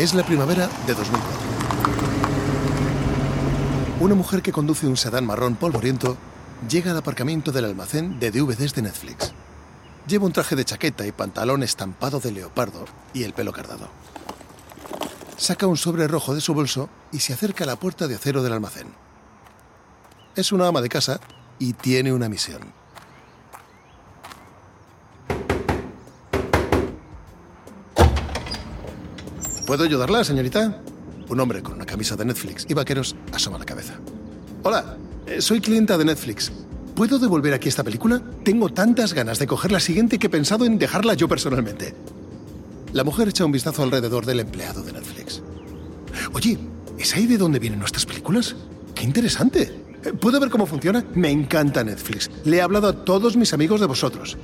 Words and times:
Es 0.00 0.14
la 0.14 0.24
primavera 0.24 0.66
de 0.86 0.94
2004. 0.94 1.20
Una 4.00 4.14
mujer 4.14 4.40
que 4.40 4.50
conduce 4.50 4.86
un 4.86 4.96
sedán 4.96 5.26
marrón 5.26 5.56
polvoriento 5.56 6.16
llega 6.70 6.92
al 6.92 6.96
aparcamiento 6.96 7.52
del 7.52 7.66
almacén 7.66 8.18
de 8.18 8.30
DVDs 8.30 8.74
de 8.74 8.80
Netflix. 8.80 9.34
Lleva 10.06 10.24
un 10.24 10.32
traje 10.32 10.56
de 10.56 10.64
chaqueta 10.64 11.06
y 11.06 11.12
pantalón 11.12 11.62
estampado 11.62 12.18
de 12.18 12.32
leopardo 12.32 12.86
y 13.12 13.24
el 13.24 13.34
pelo 13.34 13.52
cardado. 13.52 13.90
Saca 15.36 15.66
un 15.66 15.76
sobre 15.76 16.08
rojo 16.08 16.34
de 16.34 16.40
su 16.40 16.54
bolso 16.54 16.88
y 17.12 17.18
se 17.18 17.34
acerca 17.34 17.64
a 17.64 17.66
la 17.66 17.76
puerta 17.76 18.08
de 18.08 18.14
acero 18.14 18.42
del 18.42 18.54
almacén. 18.54 18.86
Es 20.34 20.50
una 20.50 20.66
ama 20.66 20.80
de 20.80 20.88
casa 20.88 21.20
y 21.58 21.74
tiene 21.74 22.14
una 22.14 22.30
misión. 22.30 22.79
¿Puedo 29.70 29.84
ayudarla, 29.84 30.24
señorita? 30.24 30.82
Un 31.28 31.38
hombre 31.38 31.62
con 31.62 31.74
una 31.74 31.86
camisa 31.86 32.16
de 32.16 32.24
Netflix 32.24 32.66
y 32.68 32.74
vaqueros 32.74 33.14
asoma 33.32 33.56
la 33.56 33.64
cabeza. 33.64 33.94
Hola, 34.64 34.96
eh, 35.28 35.40
soy 35.40 35.60
clienta 35.60 35.96
de 35.96 36.04
Netflix. 36.06 36.50
¿Puedo 36.96 37.20
devolver 37.20 37.54
aquí 37.54 37.68
esta 37.68 37.84
película? 37.84 38.20
Tengo 38.42 38.70
tantas 38.70 39.14
ganas 39.14 39.38
de 39.38 39.46
coger 39.46 39.70
la 39.70 39.78
siguiente 39.78 40.18
que 40.18 40.26
he 40.26 40.28
pensado 40.28 40.64
en 40.64 40.76
dejarla 40.76 41.14
yo 41.14 41.28
personalmente. 41.28 41.94
La 42.92 43.04
mujer 43.04 43.28
echa 43.28 43.44
un 43.44 43.52
vistazo 43.52 43.84
alrededor 43.84 44.26
del 44.26 44.40
empleado 44.40 44.82
de 44.82 44.92
Netflix. 44.92 45.40
Oye, 46.32 46.58
¿es 46.98 47.14
ahí 47.14 47.28
de 47.28 47.38
dónde 47.38 47.60
vienen 47.60 47.78
nuestras 47.78 48.06
películas? 48.06 48.56
¡Qué 48.96 49.04
interesante! 49.04 49.72
Eh, 50.02 50.12
¿Puedo 50.14 50.40
ver 50.40 50.50
cómo 50.50 50.66
funciona? 50.66 51.04
Me 51.14 51.30
encanta 51.30 51.84
Netflix. 51.84 52.28
Le 52.42 52.56
he 52.56 52.60
hablado 52.60 52.88
a 52.88 53.04
todos 53.04 53.36
mis 53.36 53.52
amigos 53.52 53.78
de 53.78 53.86
vosotros. 53.86 54.36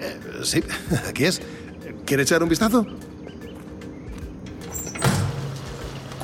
Eh, 0.00 0.18
sí, 0.42 0.62
aquí 1.06 1.26
es. 1.26 1.42
¿Quiere 2.06 2.22
echar 2.22 2.42
un 2.42 2.48
vistazo? 2.48 2.86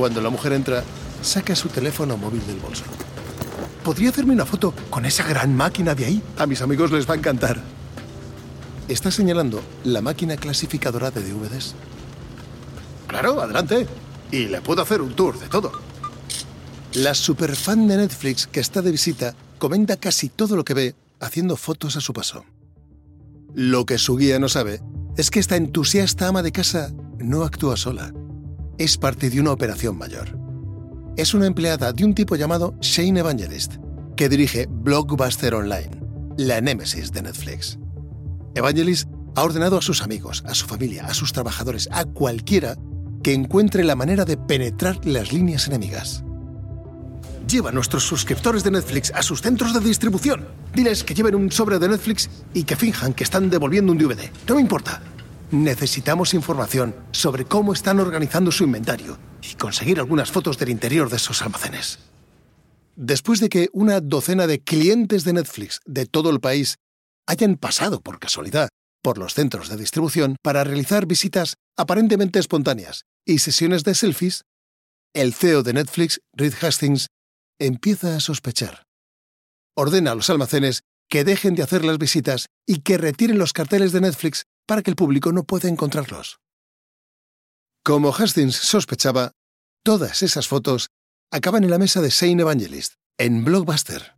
Cuando 0.01 0.23
la 0.23 0.31
mujer 0.31 0.55
entra, 0.55 0.83
saca 1.21 1.55
su 1.55 1.69
teléfono 1.69 2.17
móvil 2.17 2.41
del 2.47 2.57
bolso. 2.57 2.85
¿Podría 3.85 4.09
hacerme 4.09 4.33
una 4.33 4.47
foto 4.47 4.73
con 4.89 5.05
esa 5.05 5.29
gran 5.29 5.55
máquina 5.55 5.95
de 5.95 6.07
ahí? 6.07 6.23
A 6.39 6.47
mis 6.47 6.63
amigos 6.63 6.91
les 6.91 7.07
va 7.07 7.13
a 7.13 7.17
encantar. 7.19 7.61
Está 8.89 9.11
señalando 9.11 9.61
la 9.85 10.01
máquina 10.01 10.39
clasificadora 10.39 11.11
de 11.11 11.21
DVDs. 11.23 11.75
Claro, 13.09 13.43
adelante. 13.43 13.87
Y 14.33 14.47
le 14.47 14.63
puedo 14.63 14.81
hacer 14.81 15.03
un 15.03 15.15
tour 15.15 15.39
de 15.39 15.49
todo. 15.49 15.71
La 16.95 17.13
superfan 17.15 17.87
de 17.87 17.99
Netflix 17.99 18.47
que 18.47 18.61
está 18.61 18.81
de 18.81 18.93
visita 18.93 19.35
comenta 19.59 19.99
casi 19.99 20.31
todo 20.31 20.57
lo 20.57 20.65
que 20.65 20.73
ve 20.73 20.95
haciendo 21.21 21.59
fotos 21.59 21.99
a 21.99 22.01
su 22.01 22.15
paso. 22.15 22.47
Lo 23.53 23.85
que 23.85 23.99
su 23.99 24.17
guía 24.17 24.39
no 24.39 24.49
sabe 24.49 24.81
es 25.19 25.31
que 25.31 25.41
esta 25.41 25.57
entusiasta 25.57 26.27
ama 26.27 26.43
de 26.43 26.53
casa 26.53 26.91
no 27.19 27.45
actúa 27.45 27.77
sola 27.77 28.15
es 28.81 28.97
parte 28.97 29.29
de 29.29 29.39
una 29.39 29.53
operación 29.53 29.99
mayor. 29.99 30.39
Es 31.19 31.35
una 31.35 31.47
empleada 31.47 31.93
de 31.93 32.03
un 32.03 32.15
tipo 32.15 32.35
llamado 32.35 32.75
Shane 32.81 33.21
Evangelist, 33.21 33.75
que 34.17 34.31
dirige 34.31 34.69
Blockbuster 34.71 35.55
Online, 35.55 35.91
la 36.39 36.63
némesis 36.63 37.13
de 37.13 37.21
Netflix. 37.21 37.79
Evangelist 38.55 39.07
ha 39.37 39.43
ordenado 39.43 39.77
a 39.77 39.83
sus 39.83 40.01
amigos, 40.01 40.43
a 40.47 40.55
su 40.55 40.67
familia, 40.67 41.05
a 41.05 41.13
sus 41.13 41.35
trabajadores, 41.35 41.91
a 41.93 42.07
cualquiera 42.07 42.79
que 43.23 43.35
encuentre 43.35 43.85
la 43.85 43.97
manera 43.97 44.25
de 44.25 44.39
penetrar 44.39 45.05
las 45.05 45.31
líneas 45.31 45.69
enemigas. 45.69 46.25
Lleva 47.47 47.69
a 47.69 47.73
nuestros 47.73 48.05
suscriptores 48.05 48.65
de 48.65 48.71
Netflix 48.71 49.13
a 49.15 49.23
sus 49.23 49.43
centros 49.43 49.75
de 49.75 49.81
distribución. 49.81 50.49
Diles 50.75 51.05
que 51.05 51.13
lleven 51.15 51.35
un 51.35 51.53
sobre 51.53 51.79
de 51.79 51.89
Netflix 51.91 52.31
y 52.55 52.65
que 52.65 52.77
finjan 52.77 53.13
que 53.13 53.25
están 53.25 53.51
devolviendo 53.51 53.93
un 53.93 53.99
DVD. 53.99 54.31
No 54.49 54.55
me 54.55 54.63
importa. 54.63 55.03
Necesitamos 55.51 56.33
información 56.33 56.95
sobre 57.11 57.45
cómo 57.45 57.73
están 57.73 57.99
organizando 57.99 58.53
su 58.53 58.63
inventario 58.63 59.19
y 59.43 59.57
conseguir 59.57 59.99
algunas 59.99 60.31
fotos 60.31 60.57
del 60.59 60.69
interior 60.69 61.11
de 61.11 61.17
esos 61.17 61.43
almacenes. 61.43 61.99
Después 62.95 63.41
de 63.41 63.49
que 63.49 63.69
una 63.73 64.01
docena 64.01 64.47
de 64.47 64.61
clientes 64.61 65.25
de 65.25 65.33
Netflix 65.33 65.81
de 65.87 66.07
todo 66.07 66.31
el 66.31 66.39
país 66.39 66.77
hayan 67.27 67.57
pasado 67.57 68.01
por 68.01 68.21
casualidad 68.21 68.69
por 69.03 69.19
los 69.19 69.35
centros 69.35 69.69
de 69.69 69.77
distribución 69.77 70.37
para 70.43 70.63
realizar 70.63 71.07
visitas 71.07 71.55
aparentemente 71.77 72.39
espontáneas 72.39 73.05
y 73.25 73.39
sesiones 73.39 73.83
de 73.83 73.95
selfies, 73.95 74.45
el 75.15 75.35
CEO 75.35 75.65
de 75.65 75.73
Netflix, 75.73 76.21
Reed 76.33 76.55
Hastings, 76.61 77.09
empieza 77.59 78.15
a 78.15 78.21
sospechar. 78.21 78.85
Ordena 79.75 80.13
a 80.13 80.15
los 80.15 80.31
almacenes 80.31 80.83
que 81.09 81.25
dejen 81.25 81.57
de 81.57 81.65
hacer 81.65 81.85
las 81.85 81.99
visitas 81.99 82.47
y 82.67 82.83
que 82.83 82.99
retiren 82.99 83.39
los 83.39 83.53
carteles 83.53 83.91
de 83.93 84.03
Netflix 84.03 84.45
para 84.71 84.83
que 84.83 84.91
el 84.93 84.95
público 84.95 85.33
no 85.33 85.43
pueda 85.43 85.69
encontrarlos. 85.69 86.39
Como 87.83 88.15
Hastings 88.15 88.55
sospechaba, 88.55 89.33
todas 89.83 90.23
esas 90.23 90.47
fotos 90.47 90.91
acaban 91.33 91.65
en 91.65 91.71
la 91.71 91.79
mesa 91.79 92.01
de 92.01 92.09
Shane 92.09 92.43
Evangelist, 92.43 92.93
en 93.19 93.45
Blockbuster. 93.45 94.15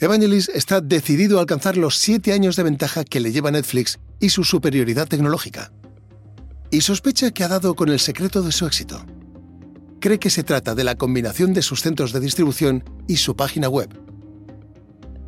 Evangelist 0.00 0.48
está 0.48 0.80
decidido 0.80 1.38
a 1.38 1.42
alcanzar 1.42 1.76
los 1.76 1.96
siete 1.96 2.32
años 2.32 2.56
de 2.56 2.64
ventaja 2.64 3.04
que 3.04 3.20
le 3.20 3.30
lleva 3.30 3.52
Netflix 3.52 4.00
y 4.18 4.30
su 4.30 4.42
superioridad 4.42 5.06
tecnológica. 5.06 5.70
Y 6.72 6.80
sospecha 6.80 7.30
que 7.30 7.44
ha 7.44 7.48
dado 7.48 7.76
con 7.76 7.88
el 7.88 8.00
secreto 8.00 8.42
de 8.42 8.50
su 8.50 8.66
éxito. 8.66 9.06
Cree 10.00 10.18
que 10.18 10.30
se 10.30 10.42
trata 10.42 10.74
de 10.74 10.82
la 10.82 10.96
combinación 10.96 11.54
de 11.54 11.62
sus 11.62 11.82
centros 11.82 12.12
de 12.12 12.18
distribución 12.18 12.82
y 13.06 13.18
su 13.18 13.36
página 13.36 13.68
web. 13.68 13.90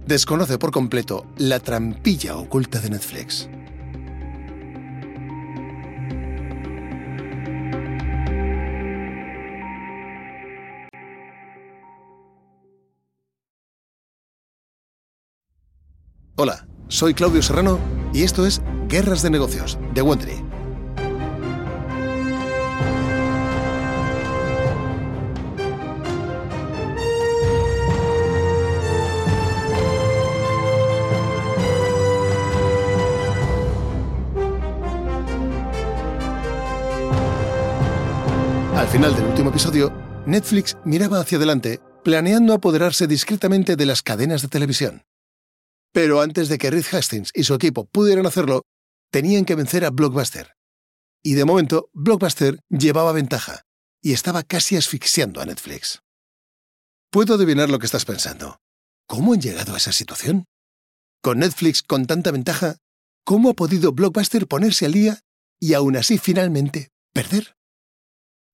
Desconoce 0.09 0.59
por 0.59 0.73
completo 0.73 1.25
la 1.37 1.61
trampilla 1.61 2.35
oculta 2.37 2.81
de 2.81 2.91
Netflix. 2.91 3.49
Hola, 16.43 16.67
soy 16.89 17.13
Claudio 17.13 17.43
Serrano 17.43 17.79
y 18.15 18.23
esto 18.23 18.47
es 18.47 18.63
Guerras 18.89 19.21
de 19.21 19.29
Negocios 19.29 19.79
de 19.93 20.01
Wondery. 20.01 20.43
Al 38.75 38.89
final 38.89 39.15
del 39.15 39.27
último 39.27 39.51
episodio, 39.51 39.93
Netflix 40.25 40.79
miraba 40.87 41.21
hacia 41.21 41.37
adelante, 41.37 41.83
planeando 42.03 42.55
apoderarse 42.55 43.07
discretamente 43.07 43.77
de 43.77 43.85
las 43.85 44.01
cadenas 44.01 44.41
de 44.41 44.49
televisión. 44.49 45.03
Pero 45.93 46.21
antes 46.21 46.49
de 46.49 46.59
que 46.59 46.71
Reed 46.71 46.87
Hastings 46.93 47.31
y 47.35 47.45
su 47.45 47.55
equipo 47.55 47.87
pudieran 47.87 48.27
hacerlo, 48.27 48.63
tenían 49.11 49.45
que 49.45 49.57
vencer 49.57 49.85
a 49.85 49.91
Blockbuster. 49.91 50.55
Y 51.23 51.35
de 51.35 51.45
momento, 51.45 51.91
Blockbuster 51.93 52.61
llevaba 52.69 53.13
ventaja 53.13 53.63
y 54.03 54.13
estaba 54.13 54.43
casi 54.43 54.77
asfixiando 54.77 55.41
a 55.41 55.47
Netflix. 55.47 56.01
Puedo 57.11 57.35
adivinar 57.35 57.69
lo 57.69 57.79
que 57.79 57.87
estás 57.87 58.05
pensando. 58.05 58.61
¿Cómo 59.07 59.35
han 59.35 59.41
llegado 59.41 59.75
a 59.75 59.79
esa 59.79 59.93
situación? 59.93 60.47
Con 61.21 61.41
Netflix 61.41 61.83
con 61.83 62.07
tanta 62.07 62.31
ventaja, 62.31 62.77
¿cómo 63.25 63.51
ha 63.51 63.55
podido 63.55 63.93
Blockbuster 63.93 64.47
ponerse 64.47 64.87
al 64.87 64.93
día 64.93 65.21
y 65.59 65.75
aún 65.75 65.97
así 65.97 66.19
finalmente 66.19 66.91
perder? 67.13 67.57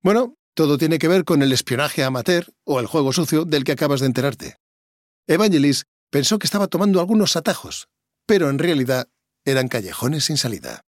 Bueno, 0.03 0.35
todo 0.55 0.79
tiene 0.79 0.99
que 0.99 1.09
ver 1.09 1.25
con 1.25 1.43
el 1.43 1.53
espionaje 1.53 2.03
amateur 2.03 2.51
o 2.65 2.81
el 2.81 2.87
juego 2.87 3.13
sucio 3.13 3.45
del 3.45 3.65
que 3.65 3.73
acabas 3.73 4.01
de 4.01 4.07
enterarte. 4.07 4.57
Evangelis 5.29 5.85
Pensó 6.11 6.39
que 6.39 6.47
estaba 6.47 6.69
tomando 6.69 7.01
algunos 7.01 7.37
atajos, 7.37 7.89
pero 8.27 8.51
en 8.51 8.59
realidad 8.59 9.09
eran 9.45 9.69
callejones 9.69 10.25
sin 10.25 10.37
salida. 10.37 10.83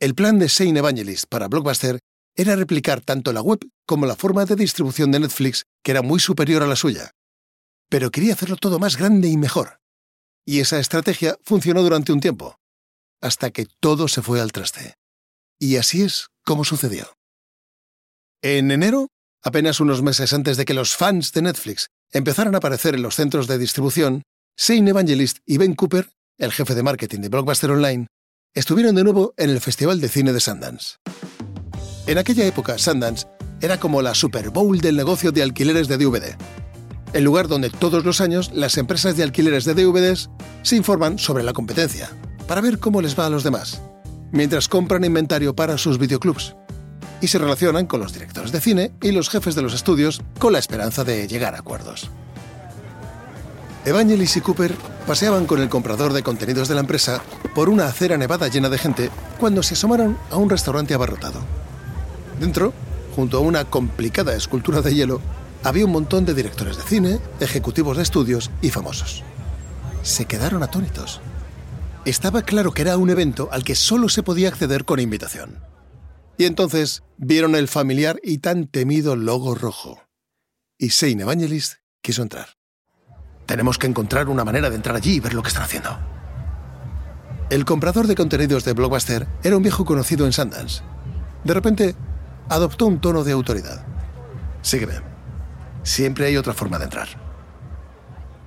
El 0.00 0.14
plan 0.14 0.38
de 0.38 0.48
Shane 0.48 0.78
Evangelist 0.78 1.26
para 1.28 1.48
Blockbuster 1.48 2.00
era 2.34 2.56
replicar 2.56 3.00
tanto 3.00 3.32
la 3.32 3.42
web 3.42 3.60
como 3.86 4.06
la 4.06 4.16
forma 4.16 4.44
de 4.44 4.56
distribución 4.56 5.12
de 5.12 5.20
Netflix, 5.20 5.64
que 5.82 5.92
era 5.92 6.02
muy 6.02 6.18
superior 6.18 6.62
a 6.62 6.66
la 6.66 6.76
suya. 6.76 7.12
Pero 7.88 8.10
quería 8.10 8.32
hacerlo 8.32 8.56
todo 8.56 8.78
más 8.78 8.96
grande 8.96 9.28
y 9.28 9.36
mejor. 9.36 9.78
Y 10.44 10.60
esa 10.60 10.78
estrategia 10.78 11.38
funcionó 11.42 11.82
durante 11.82 12.12
un 12.12 12.20
tiempo, 12.20 12.56
hasta 13.20 13.50
que 13.50 13.66
todo 13.80 14.08
se 14.08 14.22
fue 14.22 14.40
al 14.40 14.50
traste. 14.50 14.96
Y 15.60 15.76
así 15.76 16.02
es 16.02 16.28
como 16.44 16.64
sucedió. 16.64 17.14
En 18.42 18.72
enero, 18.72 19.08
apenas 19.42 19.78
unos 19.78 20.02
meses 20.02 20.32
antes 20.32 20.56
de 20.56 20.64
que 20.64 20.74
los 20.74 20.96
fans 20.96 21.32
de 21.32 21.42
Netflix 21.42 21.90
empezaron 22.12 22.54
a 22.54 22.58
aparecer 22.58 22.94
en 22.94 23.02
los 23.02 23.14
centros 23.14 23.46
de 23.46 23.58
distribución, 23.58 24.22
Shane 24.56 24.90
Evangelist 24.90 25.38
y 25.46 25.58
Ben 25.58 25.74
Cooper, 25.74 26.10
el 26.38 26.52
jefe 26.52 26.74
de 26.74 26.82
marketing 26.82 27.20
de 27.20 27.28
Blockbuster 27.28 27.70
Online, 27.70 28.06
estuvieron 28.54 28.94
de 28.94 29.04
nuevo 29.04 29.32
en 29.36 29.50
el 29.50 29.60
Festival 29.60 30.00
de 30.00 30.08
Cine 30.08 30.32
de 30.32 30.40
Sundance. 30.40 30.96
En 32.06 32.18
aquella 32.18 32.44
época, 32.44 32.76
Sundance 32.78 33.26
era 33.60 33.78
como 33.80 34.02
la 34.02 34.14
Super 34.14 34.50
Bowl 34.50 34.78
del 34.80 34.96
negocio 34.96 35.32
de 35.32 35.42
alquileres 35.42 35.88
de 35.88 35.96
DVD, 35.96 36.36
el 37.12 37.24
lugar 37.24 37.48
donde 37.48 37.70
todos 37.70 38.04
los 38.04 38.20
años 38.20 38.50
las 38.52 38.76
empresas 38.76 39.16
de 39.16 39.22
alquileres 39.22 39.64
de 39.64 39.74
DVDs 39.74 40.28
se 40.62 40.76
informan 40.76 41.18
sobre 41.18 41.44
la 41.44 41.52
competencia, 41.52 42.10
para 42.46 42.60
ver 42.60 42.78
cómo 42.78 43.00
les 43.00 43.18
va 43.18 43.26
a 43.26 43.30
los 43.30 43.44
demás, 43.44 43.80
mientras 44.32 44.68
compran 44.68 45.04
inventario 45.04 45.54
para 45.54 45.78
sus 45.78 45.98
videoclubs. 45.98 46.56
Y 47.22 47.28
se 47.28 47.38
relacionan 47.38 47.86
con 47.86 48.00
los 48.00 48.12
directores 48.12 48.52
de 48.52 48.60
cine 48.60 48.92
y 49.00 49.12
los 49.12 49.30
jefes 49.30 49.54
de 49.54 49.62
los 49.62 49.72
estudios 49.72 50.20
con 50.38 50.52
la 50.52 50.58
esperanza 50.58 51.04
de 51.04 51.26
llegar 51.28 51.54
a 51.54 51.60
acuerdos. 51.60 52.10
Evangelis 53.84 54.36
y 54.36 54.40
Cooper 54.40 54.74
paseaban 55.06 55.46
con 55.46 55.60
el 55.60 55.68
comprador 55.68 56.12
de 56.12 56.22
contenidos 56.22 56.68
de 56.68 56.74
la 56.74 56.80
empresa 56.80 57.22
por 57.54 57.68
una 57.68 57.86
acera 57.86 58.18
nevada 58.18 58.48
llena 58.48 58.68
de 58.68 58.78
gente 58.78 59.10
cuando 59.38 59.62
se 59.62 59.74
asomaron 59.74 60.18
a 60.30 60.36
un 60.36 60.50
restaurante 60.50 60.94
abarrotado. 60.94 61.40
Dentro, 62.38 62.74
junto 63.14 63.38
a 63.38 63.40
una 63.40 63.64
complicada 63.64 64.34
escultura 64.34 64.82
de 64.82 64.94
hielo, 64.94 65.20
había 65.62 65.84
un 65.84 65.92
montón 65.92 66.24
de 66.24 66.34
directores 66.34 66.76
de 66.76 66.82
cine, 66.82 67.20
ejecutivos 67.38 67.96
de 67.96 68.02
estudios 68.02 68.50
y 68.62 68.70
famosos. 68.70 69.22
Se 70.02 70.24
quedaron 70.24 70.64
atónitos. 70.64 71.20
Estaba 72.04 72.42
claro 72.42 72.72
que 72.72 72.82
era 72.82 72.96
un 72.96 73.10
evento 73.10 73.48
al 73.52 73.62
que 73.62 73.76
solo 73.76 74.08
se 74.08 74.24
podía 74.24 74.48
acceder 74.48 74.84
con 74.84 74.98
invitación. 74.98 75.71
Y 76.42 76.44
entonces 76.44 77.04
vieron 77.18 77.54
el 77.54 77.68
familiar 77.68 78.18
y 78.20 78.38
tan 78.38 78.66
temido 78.66 79.14
logo 79.14 79.54
rojo. 79.54 80.02
Y 80.76 80.90
Saint 80.90 81.20
Evangelist 81.20 81.74
quiso 82.00 82.20
entrar. 82.20 82.56
Tenemos 83.46 83.78
que 83.78 83.86
encontrar 83.86 84.28
una 84.28 84.44
manera 84.44 84.68
de 84.68 84.74
entrar 84.74 84.96
allí 84.96 85.12
y 85.12 85.20
ver 85.20 85.34
lo 85.34 85.42
que 85.42 85.50
están 85.50 85.62
haciendo. 85.62 85.96
El 87.48 87.64
comprador 87.64 88.08
de 88.08 88.16
contenidos 88.16 88.64
de 88.64 88.72
Blockbuster 88.72 89.28
era 89.44 89.56
un 89.56 89.62
viejo 89.62 89.84
conocido 89.84 90.26
en 90.26 90.32
Sundance. 90.32 90.82
De 91.44 91.54
repente, 91.54 91.94
adoptó 92.48 92.86
un 92.86 93.00
tono 93.00 93.22
de 93.22 93.30
autoridad. 93.30 93.86
Sígueme. 94.62 94.94
Siempre 95.84 96.26
hay 96.26 96.36
otra 96.36 96.54
forma 96.54 96.80
de 96.80 96.86
entrar. 96.86 97.06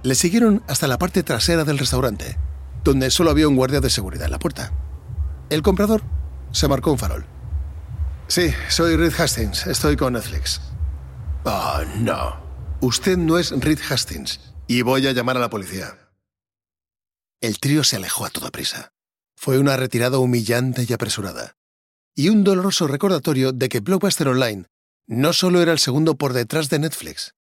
Le 0.04 0.16
siguieron 0.16 0.64
hasta 0.68 0.88
la 0.88 0.98
parte 0.98 1.24
trasera 1.24 1.64
del 1.64 1.80
restaurante, 1.80 2.38
donde 2.84 3.10
solo 3.10 3.30
había 3.30 3.48
un 3.48 3.56
guardia 3.56 3.80
de 3.80 3.90
seguridad 3.90 4.26
en 4.26 4.32
la 4.32 4.40
puerta. 4.40 4.74
El 5.50 5.62
comprador 5.62 6.02
se 6.52 6.68
marcó 6.68 6.92
un 6.92 6.98
farol. 6.98 7.35
Sí, 8.27 8.51
soy 8.69 8.95
Reed 8.95 9.13
Hastings. 9.18 9.68
Estoy 9.68 9.95
con 9.95 10.13
Netflix. 10.13 10.60
Oh, 11.44 11.81
no. 12.00 12.44
Usted 12.81 13.18
no 13.18 13.38
es 13.38 13.51
Reed 13.51 13.80
Hastings 13.88 14.39
y 14.68 14.81
voy 14.81 15.06
a 15.07 15.12
llamar 15.12 15.38
a 15.38 15.39
la 15.39 15.50
policía. 15.50 16.10
El 17.39 17.60
trío 17.60 17.83
se 17.83 17.98
alejó 17.98 18.25
a 18.25 18.31
toda 18.31 18.50
prisa. 18.50 18.94
Fue 19.38 19.60
una 19.60 19.77
retirada 19.77 20.18
humillante 20.18 20.86
y 20.88 20.94
apresurada. 20.94 21.56
Y 22.16 22.30
un 22.30 22.44
doloroso 22.44 22.88
recordatorio 22.88 23.51
de 23.51 23.69
que 23.69 23.81
Blockbuster 23.81 24.27
Online 24.27 24.66
no 25.07 25.33
solo 25.33 25.62
era 25.62 25.72
el 25.72 25.80
segundo 25.80 26.16
por 26.16 26.33
detrás 26.33 26.69
de 26.69 26.80
Netflix. 26.80 27.36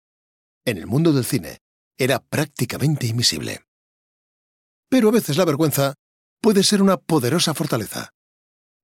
En 0.65 0.77
el 0.77 0.85
mundo 0.85 1.13
del 1.13 1.25
cine, 1.25 1.61
era 1.97 2.19
prácticamente 2.19 3.07
invisible. 3.07 3.65
Pero 4.89 5.09
a 5.09 5.11
veces 5.13 5.37
la 5.37 5.45
vergüenza 5.45 5.95
puede 6.41 6.61
ser 6.63 6.83
una 6.83 6.97
poderosa 6.97 7.55
fortaleza. 7.55 8.11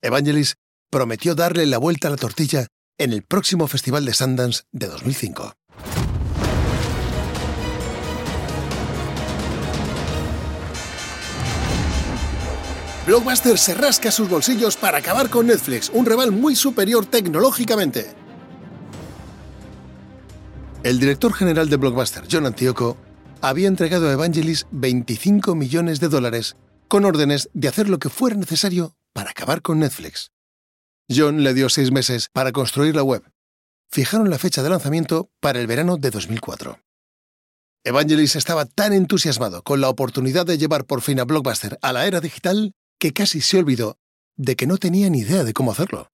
Evangelis 0.01 0.55
prometió 0.91 1.33
darle 1.33 1.65
la 1.65 1.77
vuelta 1.77 2.09
a 2.09 2.11
la 2.11 2.17
tortilla 2.17 2.67
en 2.99 3.13
el 3.13 3.23
próximo 3.23 3.67
Festival 3.67 4.05
de 4.05 4.13
Sundance 4.13 4.63
de 4.71 4.87
2005. 4.87 5.53
Blockbuster 13.07 13.57
se 13.57 13.73
rasca 13.73 14.11
sus 14.11 14.29
bolsillos 14.29 14.77
para 14.77 14.99
acabar 14.99 15.29
con 15.29 15.47
Netflix, 15.47 15.89
un 15.93 16.05
rival 16.05 16.31
muy 16.31 16.55
superior 16.55 17.05
tecnológicamente. 17.05 18.13
El 20.83 20.99
director 20.99 21.33
general 21.33 21.69
de 21.69 21.77
Blockbuster, 21.77 22.25
John 22.31 22.45
Antioco, 22.45 22.97
había 23.41 23.67
entregado 23.67 24.09
a 24.09 24.13
Evangelis 24.13 24.67
25 24.71 25.55
millones 25.55 25.99
de 25.99 26.09
dólares 26.09 26.55
con 26.87 27.05
órdenes 27.05 27.49
de 27.53 27.69
hacer 27.69 27.89
lo 27.89 27.97
que 27.97 28.09
fuera 28.09 28.35
necesario 28.35 28.95
para 29.13 29.31
acabar 29.31 29.61
con 29.61 29.79
Netflix. 29.79 30.31
John 31.13 31.43
le 31.43 31.53
dio 31.53 31.69
seis 31.69 31.91
meses 31.91 32.29
para 32.31 32.51
construir 32.51 32.95
la 32.95 33.03
web. 33.03 33.23
Fijaron 33.91 34.29
la 34.29 34.37
fecha 34.37 34.63
de 34.63 34.69
lanzamiento 34.69 35.29
para 35.41 35.59
el 35.59 35.67
verano 35.67 35.97
de 35.97 36.09
2004. 36.09 36.79
Evangelis 37.83 38.35
estaba 38.35 38.65
tan 38.65 38.93
entusiasmado 38.93 39.63
con 39.63 39.81
la 39.81 39.89
oportunidad 39.89 40.45
de 40.45 40.57
llevar 40.57 40.85
por 40.85 41.01
fin 41.01 41.19
a 41.19 41.25
Blockbuster 41.25 41.77
a 41.81 41.91
la 41.91 42.05
era 42.05 42.21
digital 42.21 42.73
que 42.99 43.11
casi 43.11 43.41
se 43.41 43.57
olvidó 43.57 43.97
de 44.37 44.55
que 44.55 44.67
no 44.67 44.77
tenía 44.77 45.09
ni 45.09 45.19
idea 45.19 45.43
de 45.43 45.53
cómo 45.53 45.71
hacerlo. 45.71 46.11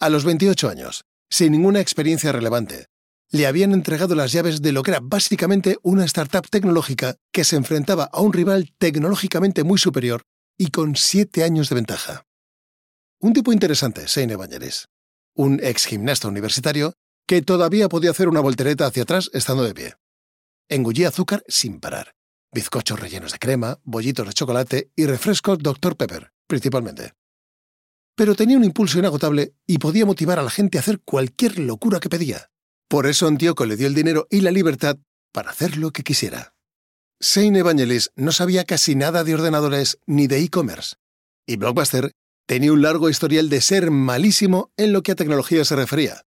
A 0.00 0.08
los 0.08 0.24
28 0.24 0.68
años, 0.68 1.04
sin 1.30 1.52
ninguna 1.52 1.80
experiencia 1.80 2.32
relevante, 2.32 2.86
le 3.30 3.46
habían 3.46 3.72
entregado 3.72 4.14
las 4.14 4.32
llaves 4.32 4.60
de 4.60 4.72
lo 4.72 4.82
que 4.82 4.90
era 4.90 5.00
básicamente 5.00 5.78
una 5.82 6.04
startup 6.04 6.46
tecnológica 6.50 7.16
que 7.32 7.44
se 7.44 7.56
enfrentaba 7.56 8.10
a 8.12 8.20
un 8.20 8.32
rival 8.32 8.74
tecnológicamente 8.76 9.64
muy 9.64 9.78
superior 9.78 10.22
y 10.58 10.70
con 10.70 10.96
siete 10.96 11.44
años 11.44 11.70
de 11.70 11.76
ventaja. 11.76 12.26
Un 13.22 13.32
tipo 13.32 13.52
interesante, 13.52 14.08
Seine 14.08 14.34
Bañeres. 14.36 14.88
Un 15.34 15.60
ex 15.62 15.86
gimnasta 15.86 16.26
universitario 16.26 16.94
que 17.26 17.40
todavía 17.40 17.88
podía 17.88 18.10
hacer 18.10 18.28
una 18.28 18.40
voltereta 18.40 18.84
hacia 18.84 19.04
atrás 19.04 19.30
estando 19.32 19.62
de 19.62 19.74
pie. 19.74 19.94
Engullía 20.68 21.08
azúcar 21.08 21.44
sin 21.46 21.78
parar 21.78 22.14
bizcochos 22.52 23.00
rellenos 23.00 23.32
de 23.32 23.38
crema, 23.38 23.78
bollitos 23.82 24.26
de 24.26 24.32
chocolate 24.34 24.90
y 24.94 25.06
refrescos 25.06 25.58
Dr. 25.58 25.96
Pepper, 25.96 26.32
principalmente. 26.46 27.14
Pero 28.14 28.34
tenía 28.34 28.58
un 28.58 28.64
impulso 28.64 28.98
inagotable 28.98 29.54
y 29.66 29.78
podía 29.78 30.04
motivar 30.04 30.38
a 30.38 30.42
la 30.42 30.50
gente 30.50 30.76
a 30.76 30.82
hacer 30.82 31.00
cualquier 31.00 31.58
locura 31.58 31.98
que 31.98 32.10
pedía. 32.10 32.50
Por 32.88 33.06
eso 33.06 33.26
Antioco 33.26 33.64
le 33.64 33.76
dio 33.76 33.86
el 33.86 33.94
dinero 33.94 34.26
y 34.30 34.42
la 34.42 34.50
libertad 34.50 34.98
para 35.32 35.50
hacer 35.50 35.78
lo 35.78 35.92
que 35.92 36.02
quisiera. 36.02 36.54
Saint 37.20 37.56
Evangelis 37.56 38.10
no 38.16 38.32
sabía 38.32 38.64
casi 38.64 38.96
nada 38.96 39.24
de 39.24 39.34
ordenadores 39.34 39.98
ni 40.06 40.26
de 40.26 40.40
e-commerce, 40.40 40.96
y 41.46 41.56
Blockbuster 41.56 42.12
tenía 42.46 42.72
un 42.72 42.82
largo 42.82 43.08
historial 43.08 43.48
de 43.48 43.60
ser 43.60 43.90
malísimo 43.90 44.72
en 44.76 44.92
lo 44.92 45.02
que 45.02 45.12
a 45.12 45.16
tecnología 45.16 45.64
se 45.64 45.76
refería. 45.76 46.22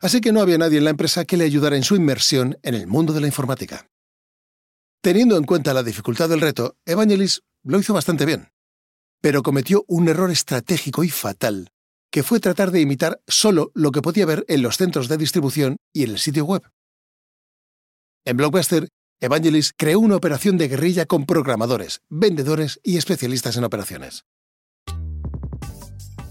Así 0.00 0.20
que 0.20 0.32
no 0.32 0.40
había 0.40 0.58
nadie 0.58 0.78
en 0.78 0.84
la 0.84 0.90
empresa 0.90 1.24
que 1.24 1.36
le 1.36 1.44
ayudara 1.44 1.76
en 1.76 1.82
su 1.82 1.96
inmersión 1.96 2.58
en 2.62 2.74
el 2.74 2.86
mundo 2.86 3.12
de 3.12 3.20
la 3.20 3.26
informática. 3.26 3.88
Teniendo 5.02 5.36
en 5.36 5.44
cuenta 5.44 5.72
la 5.72 5.82
dificultad 5.82 6.28
del 6.28 6.40
reto, 6.40 6.76
Evangelis 6.84 7.42
lo 7.62 7.78
hizo 7.78 7.94
bastante 7.94 8.26
bien, 8.26 8.48
pero 9.20 9.42
cometió 9.42 9.84
un 9.88 10.08
error 10.08 10.30
estratégico 10.30 11.04
y 11.04 11.10
fatal, 11.10 11.70
que 12.10 12.22
fue 12.22 12.40
tratar 12.40 12.70
de 12.70 12.80
imitar 12.80 13.20
solo 13.26 13.70
lo 13.74 13.92
que 13.92 14.02
podía 14.02 14.26
ver 14.26 14.44
en 14.48 14.62
los 14.62 14.76
centros 14.76 15.08
de 15.08 15.16
distribución 15.16 15.76
y 15.92 16.04
en 16.04 16.10
el 16.10 16.18
sitio 16.18 16.44
web. 16.44 16.62
En 18.24 18.36
Blockbuster, 18.36 18.88
Evangelis 19.20 19.72
creó 19.76 20.00
una 20.00 20.16
operación 20.16 20.58
de 20.58 20.68
guerrilla 20.68 21.06
con 21.06 21.24
programadores, 21.24 22.02
vendedores 22.10 22.80
y 22.82 22.98
especialistas 22.98 23.56
en 23.56 23.64
operaciones. 23.64 24.24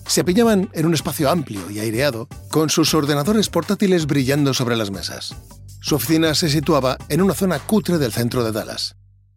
Se 0.08 0.24
pillaban 0.24 0.70
en 0.74 0.86
un 0.86 0.94
espacio 0.94 1.30
amplio 1.30 1.70
y 1.70 1.80
aireado, 1.80 2.28
con 2.50 2.70
sus 2.70 2.94
ordenadores 2.94 3.50
portátiles 3.50 4.06
brillando 4.06 4.54
sobre 4.54 4.76
las 4.76 4.92
mesas. 4.92 5.36
Su 5.82 5.96
oficina 5.96 6.36
se 6.36 6.50
situaba 6.50 6.98
en 7.10 7.22
una 7.22 7.34
zona 7.34 7.60
cutre 7.60 7.98
del 7.98 8.14
centro 8.14 8.44
de 8.44 8.52
Dallas. 8.52 8.96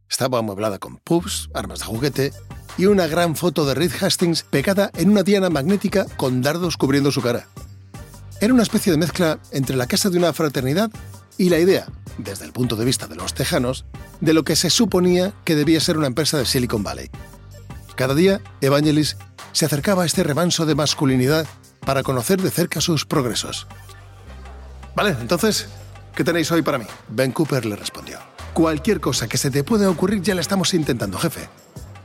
Estaba 0.08 0.38
amueblada 0.38 0.78
con 0.78 0.98
pubs, 0.98 1.48
armas 1.54 1.80
de 1.80 1.86
juguete 1.86 2.32
y 2.76 2.86
una 2.86 3.06
gran 3.06 3.34
foto 3.34 3.66
de 3.66 3.74
Reed 3.74 3.92
Hastings 4.00 4.44
pegada 4.44 4.90
en 4.96 5.10
una 5.10 5.22
diana 5.22 5.50
magnética 5.50 6.06
con 6.16 6.42
dardos 6.42 6.76
cubriendo 6.76 7.10
su 7.10 7.22
cara. 7.22 7.48
Era 8.40 8.54
una 8.54 8.62
especie 8.62 8.92
de 8.92 8.98
mezcla 8.98 9.40
entre 9.50 9.76
la 9.76 9.86
casa 9.86 10.10
de 10.10 10.18
una 10.18 10.32
fraternidad 10.32 10.90
y 11.38 11.48
la 11.48 11.58
idea, 11.58 11.86
desde 12.18 12.44
el 12.44 12.52
punto 12.52 12.76
de 12.76 12.84
vista 12.84 13.06
de 13.06 13.16
los 13.16 13.34
tejanos, 13.34 13.84
de 14.20 14.32
lo 14.32 14.44
que 14.44 14.54
se 14.54 14.70
suponía 14.70 15.32
que 15.44 15.56
debía 15.56 15.80
ser 15.80 15.98
una 15.98 16.06
empresa 16.06 16.38
de 16.38 16.46
Silicon 16.46 16.82
Valley. 16.82 17.10
Cada 17.96 18.14
día, 18.14 18.40
Evangelis 18.60 19.16
se 19.52 19.66
acercaba 19.66 20.02
a 20.02 20.06
este 20.06 20.22
remanso 20.22 20.66
de 20.66 20.74
masculinidad 20.74 21.46
para 21.84 22.02
conocer 22.02 22.40
de 22.40 22.50
cerca 22.50 22.80
sus 22.80 23.04
progresos. 23.04 23.66
Vale, 24.94 25.16
entonces, 25.20 25.68
¿Qué 26.18 26.24
tenéis 26.24 26.50
hoy 26.50 26.62
para 26.62 26.78
mí? 26.78 26.84
Ben 27.08 27.30
Cooper 27.30 27.64
le 27.64 27.76
respondió. 27.76 28.18
Cualquier 28.52 29.00
cosa 29.00 29.28
que 29.28 29.38
se 29.38 29.52
te 29.52 29.62
pueda 29.62 29.88
ocurrir 29.88 30.20
ya 30.20 30.34
la 30.34 30.40
estamos 30.40 30.74
intentando, 30.74 31.16
jefe. 31.16 31.48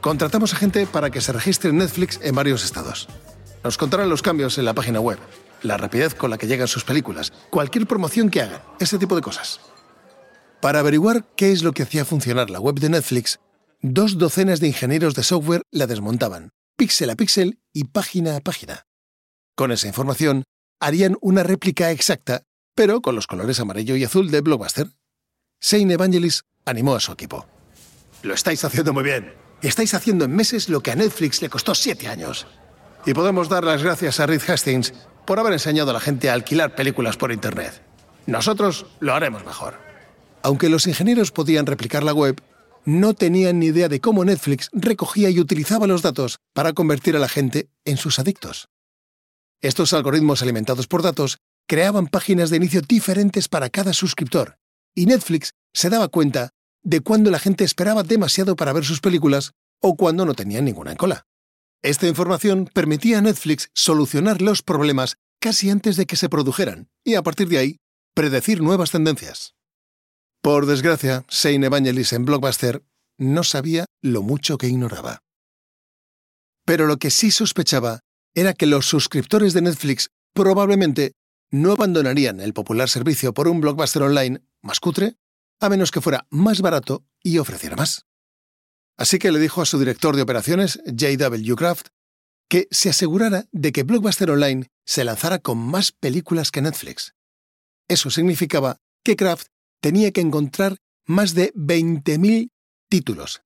Contratamos 0.02 0.54
a 0.54 0.58
gente 0.58 0.86
para 0.86 1.10
que 1.10 1.20
se 1.20 1.34
registre 1.34 1.72
en 1.72 1.80
Netflix 1.80 2.20
en 2.22 2.36
varios 2.36 2.64
estados. 2.64 3.10
Nos 3.64 3.80
contarán 3.80 4.10
los 4.10 4.22
cambios 4.22 4.60
en 4.60 4.66
la 4.66 4.76
página 4.76 5.00
web, 5.00 5.18
la 5.64 5.78
rapidez 5.78 6.14
con 6.14 6.30
la 6.30 6.38
que 6.38 6.46
llegan 6.46 6.68
sus 6.68 6.84
películas, 6.84 7.34
cualquier 7.50 7.88
promoción 7.88 8.30
que 8.30 8.44
hagan, 8.44 8.62
ese 8.80 9.00
tipo 9.00 9.16
de 9.16 9.24
cosas. 9.24 9.62
Para 10.62 10.82
averiguar 10.82 11.26
qué 11.36 11.52
es 11.52 11.64
lo 11.64 11.72
que 11.72 11.82
hacía 11.82 12.06
funcionar 12.06 12.52
la 12.52 12.60
web 12.60 12.76
de 12.76 12.90
Netflix, 12.90 13.40
dos 13.82 14.20
docenas 14.20 14.60
de 14.60 14.68
ingenieros 14.68 15.16
de 15.16 15.24
software 15.24 15.64
la 15.72 15.88
desmontaban, 15.88 16.52
píxel 16.84 17.10
a 17.12 17.16
píxel 17.16 17.60
y 17.72 17.86
página 17.86 18.36
a 18.36 18.42
página. 18.42 18.88
Con 19.56 19.72
esa 19.72 19.88
información, 19.88 20.44
harían 20.82 21.16
una 21.22 21.42
réplica 21.42 21.92
exacta 21.92 22.44
pero 22.76 23.02
con 23.02 23.16
los 23.16 23.26
colores 23.26 23.62
amarillo 23.62 23.96
y 23.96 24.04
azul 24.04 24.32
de 24.32 24.42
Blockbuster. 24.42 24.88
Saint 25.62 25.90
Evangelis 25.90 26.44
animó 26.66 26.96
a 26.96 27.00
su 27.00 27.14
equipo. 27.14 27.46
Lo 28.22 28.34
estáis 28.34 28.66
haciendo 28.66 28.92
muy 28.92 29.04
bien. 29.04 29.34
Estáis 29.62 29.94
haciendo 29.94 30.26
en 30.26 30.36
meses 30.36 30.68
lo 30.68 30.82
que 30.82 30.92
a 30.92 30.96
Netflix 30.96 31.42
le 31.42 31.50
costó 31.50 31.74
siete 31.74 32.10
años. 32.10 32.48
Y 33.06 33.14
podemos 33.14 33.48
dar 33.48 33.64
las 33.64 33.82
gracias 33.82 34.20
a 34.20 34.26
Reed 34.26 34.42
Hastings 34.46 34.94
por 35.26 35.40
haber 35.40 35.54
enseñado 35.54 35.92
a 35.92 35.94
la 35.94 36.02
gente 36.02 36.30
a 36.30 36.34
alquilar 36.34 36.76
películas 36.76 37.16
por 37.16 37.32
Internet. 37.32 37.82
Nosotros 38.26 38.88
lo 39.00 39.14
haremos 39.14 39.46
mejor. 39.46 39.76
Aunque 40.42 40.68
los 40.68 40.86
ingenieros 40.86 41.32
podían 41.32 41.66
replicar 41.66 42.04
la 42.04 42.14
web, 42.14 42.42
no 42.86 43.14
tenían 43.14 43.60
ni 43.60 43.68
idea 43.68 43.90
de 43.90 44.00
cómo 44.00 44.26
Netflix 44.26 44.70
recogía 44.74 45.30
y 45.30 45.40
utilizaba 45.40 45.88
los 45.88 46.02
datos 46.02 46.40
para 46.54 46.74
convertir 46.74 47.16
a 47.16 47.20
la 47.20 47.30
gente 47.30 47.70
en 47.86 47.98
sus 47.98 48.20
adictos. 48.20 48.70
Estos 49.62 49.94
algoritmos 49.94 50.42
alimentados 50.42 50.88
por 50.88 51.02
datos 51.02 51.38
creaban 51.68 52.08
páginas 52.08 52.50
de 52.50 52.58
inicio 52.58 52.82
diferentes 52.82 53.48
para 53.48 53.70
cada 53.70 53.94
suscriptor, 53.94 54.58
y 54.94 55.06
Netflix 55.06 55.52
se 55.74 55.90
daba 55.90 56.10
cuenta 56.10 56.50
de 56.84 57.00
cuando 57.00 57.32
la 57.32 57.40
gente 57.40 57.64
esperaba 57.64 58.04
demasiado 58.04 58.56
para 58.56 58.74
ver 58.74 58.84
sus 58.84 59.00
películas 59.00 59.54
o 59.82 59.96
cuando 59.96 60.26
no 60.26 60.34
tenían 60.34 60.66
ninguna 60.66 60.92
en 60.92 60.98
cola. 60.98 61.26
Esta 61.82 62.08
información 62.08 62.70
permitía 62.74 63.20
a 63.20 63.22
Netflix 63.22 63.70
solucionar 63.74 64.42
los 64.42 64.62
problemas 64.62 65.18
casi 65.40 65.70
antes 65.70 65.98
de 65.98 66.06
que 66.06 66.16
se 66.16 66.30
produjeran 66.30 66.90
y 67.04 67.16
a 67.16 67.24
partir 67.24 67.50
de 67.50 67.58
ahí 67.58 67.78
predecir 68.14 68.62
nuevas 68.62 68.92
tendencias. 68.92 69.56
Por 70.44 70.66
desgracia, 70.66 71.24
Shane 71.30 71.68
Evangelis 71.68 72.12
en 72.12 72.26
Blockbuster 72.26 72.84
no 73.18 73.46
sabía 73.46 73.86
lo 74.02 74.24
mucho 74.24 74.58
que 74.58 74.68
ignoraba. 74.68 75.22
Pero 76.66 76.86
lo 76.86 76.98
que 76.98 77.12
sí 77.12 77.32
sospechaba 77.32 78.02
era 78.36 78.54
que 78.54 78.66
los 78.66 78.86
suscriptores 78.86 79.54
de 79.54 79.62
Netflix 79.62 80.10
probablemente 80.34 81.14
no 81.50 81.72
abandonarían 81.72 82.42
el 82.42 82.54
popular 82.54 82.90
servicio 82.90 83.34
por 83.34 83.48
un 83.48 83.62
blockbuster 83.62 84.04
online 84.04 84.42
más 84.62 84.82
cutre, 84.82 85.16
a 85.62 85.70
menos 85.70 85.92
que 85.92 86.02
fuera 86.02 86.28
más 86.30 86.60
barato 86.60 87.06
y 87.24 87.38
ofreciera 87.38 87.78
más. 87.78 88.06
Así 88.98 89.20
que 89.20 89.32
le 89.32 89.40
dijo 89.40 89.62
a 89.62 89.66
su 89.66 89.80
director 89.80 90.18
de 90.18 90.24
operaciones, 90.24 90.82
J.W. 90.86 91.56
Kraft, 91.56 91.88
que 92.50 92.68
se 92.70 92.90
asegurara 92.90 93.46
de 93.54 93.72
que 93.72 93.84
Blockbuster 93.84 94.30
Online 94.30 94.68
se 94.86 95.06
lanzara 95.06 95.40
con 95.40 95.58
más 95.58 95.94
películas 95.94 96.52
que 96.52 96.62
Netflix. 96.62 97.14
Eso 97.88 98.10
significaba 98.10 98.82
que 99.06 99.16
Kraft 99.16 99.53
tenía 99.84 100.14
que 100.14 100.22
encontrar 100.22 100.78
más 101.06 101.36
de 101.36 101.54
20.000 101.56 102.52
títulos, 102.90 103.42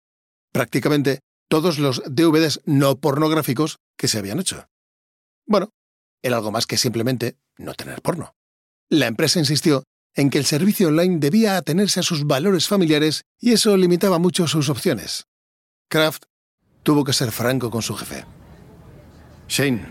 prácticamente 0.53 1.21
todos 1.49 1.79
los 1.79 2.03
DVDs 2.05 2.61
no 2.65 2.99
pornográficos 2.99 3.79
que 3.97 4.07
se 4.07 4.19
habían 4.19 4.39
hecho. 4.39 4.67
Bueno, 5.47 5.71
era 6.21 6.35
algo 6.35 6.51
más 6.51 6.67
que 6.67 6.77
simplemente 6.77 7.37
no 7.57 7.73
tener 7.73 8.03
porno. 8.03 8.35
La 8.87 9.07
empresa 9.07 9.39
insistió 9.39 9.83
en 10.13 10.29
que 10.29 10.37
el 10.37 10.45
servicio 10.45 10.89
online 10.89 11.17
debía 11.17 11.57
atenerse 11.57 12.01
a 12.01 12.03
sus 12.03 12.25
valores 12.25 12.67
familiares 12.67 13.23
y 13.39 13.53
eso 13.53 13.75
limitaba 13.75 14.19
mucho 14.19 14.47
sus 14.47 14.69
opciones. 14.69 15.25
Kraft 15.89 16.25
tuvo 16.83 17.03
que 17.03 17.13
ser 17.13 17.31
franco 17.31 17.71
con 17.71 17.81
su 17.81 17.95
jefe. 17.95 18.25
Shane, 19.47 19.87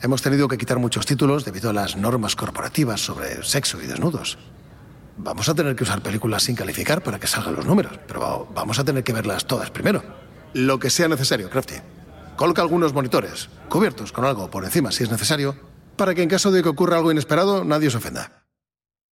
hemos 0.00 0.22
tenido 0.22 0.48
que 0.48 0.56
quitar 0.56 0.78
muchos 0.78 1.04
títulos 1.04 1.44
debido 1.44 1.68
a 1.68 1.74
las 1.74 1.94
normas 1.94 2.36
corporativas 2.36 3.02
sobre 3.02 3.42
sexo 3.44 3.82
y 3.82 3.86
desnudos. 3.86 4.38
Vamos 5.20 5.48
a 5.48 5.54
tener 5.54 5.74
que 5.74 5.82
usar 5.82 6.00
películas 6.00 6.44
sin 6.44 6.54
calificar 6.54 7.02
para 7.02 7.18
que 7.18 7.26
salgan 7.26 7.56
los 7.56 7.66
números, 7.66 7.98
pero 8.06 8.48
vamos 8.54 8.78
a 8.78 8.84
tener 8.84 9.02
que 9.02 9.12
verlas 9.12 9.46
todas 9.46 9.68
primero. 9.70 10.02
Lo 10.54 10.78
que 10.78 10.90
sea 10.90 11.08
necesario, 11.08 11.50
Crafty. 11.50 11.74
Coloca 12.36 12.62
algunos 12.62 12.92
monitores, 12.94 13.48
cubiertos 13.68 14.12
con 14.12 14.24
algo 14.24 14.48
por 14.48 14.64
encima 14.64 14.92
si 14.92 15.02
es 15.02 15.10
necesario, 15.10 15.56
para 15.96 16.14
que 16.14 16.22
en 16.22 16.28
caso 16.28 16.52
de 16.52 16.62
que 16.62 16.68
ocurra 16.68 16.98
algo 16.98 17.10
inesperado 17.10 17.64
nadie 17.64 17.90
se 17.90 17.96
ofenda. 17.96 18.44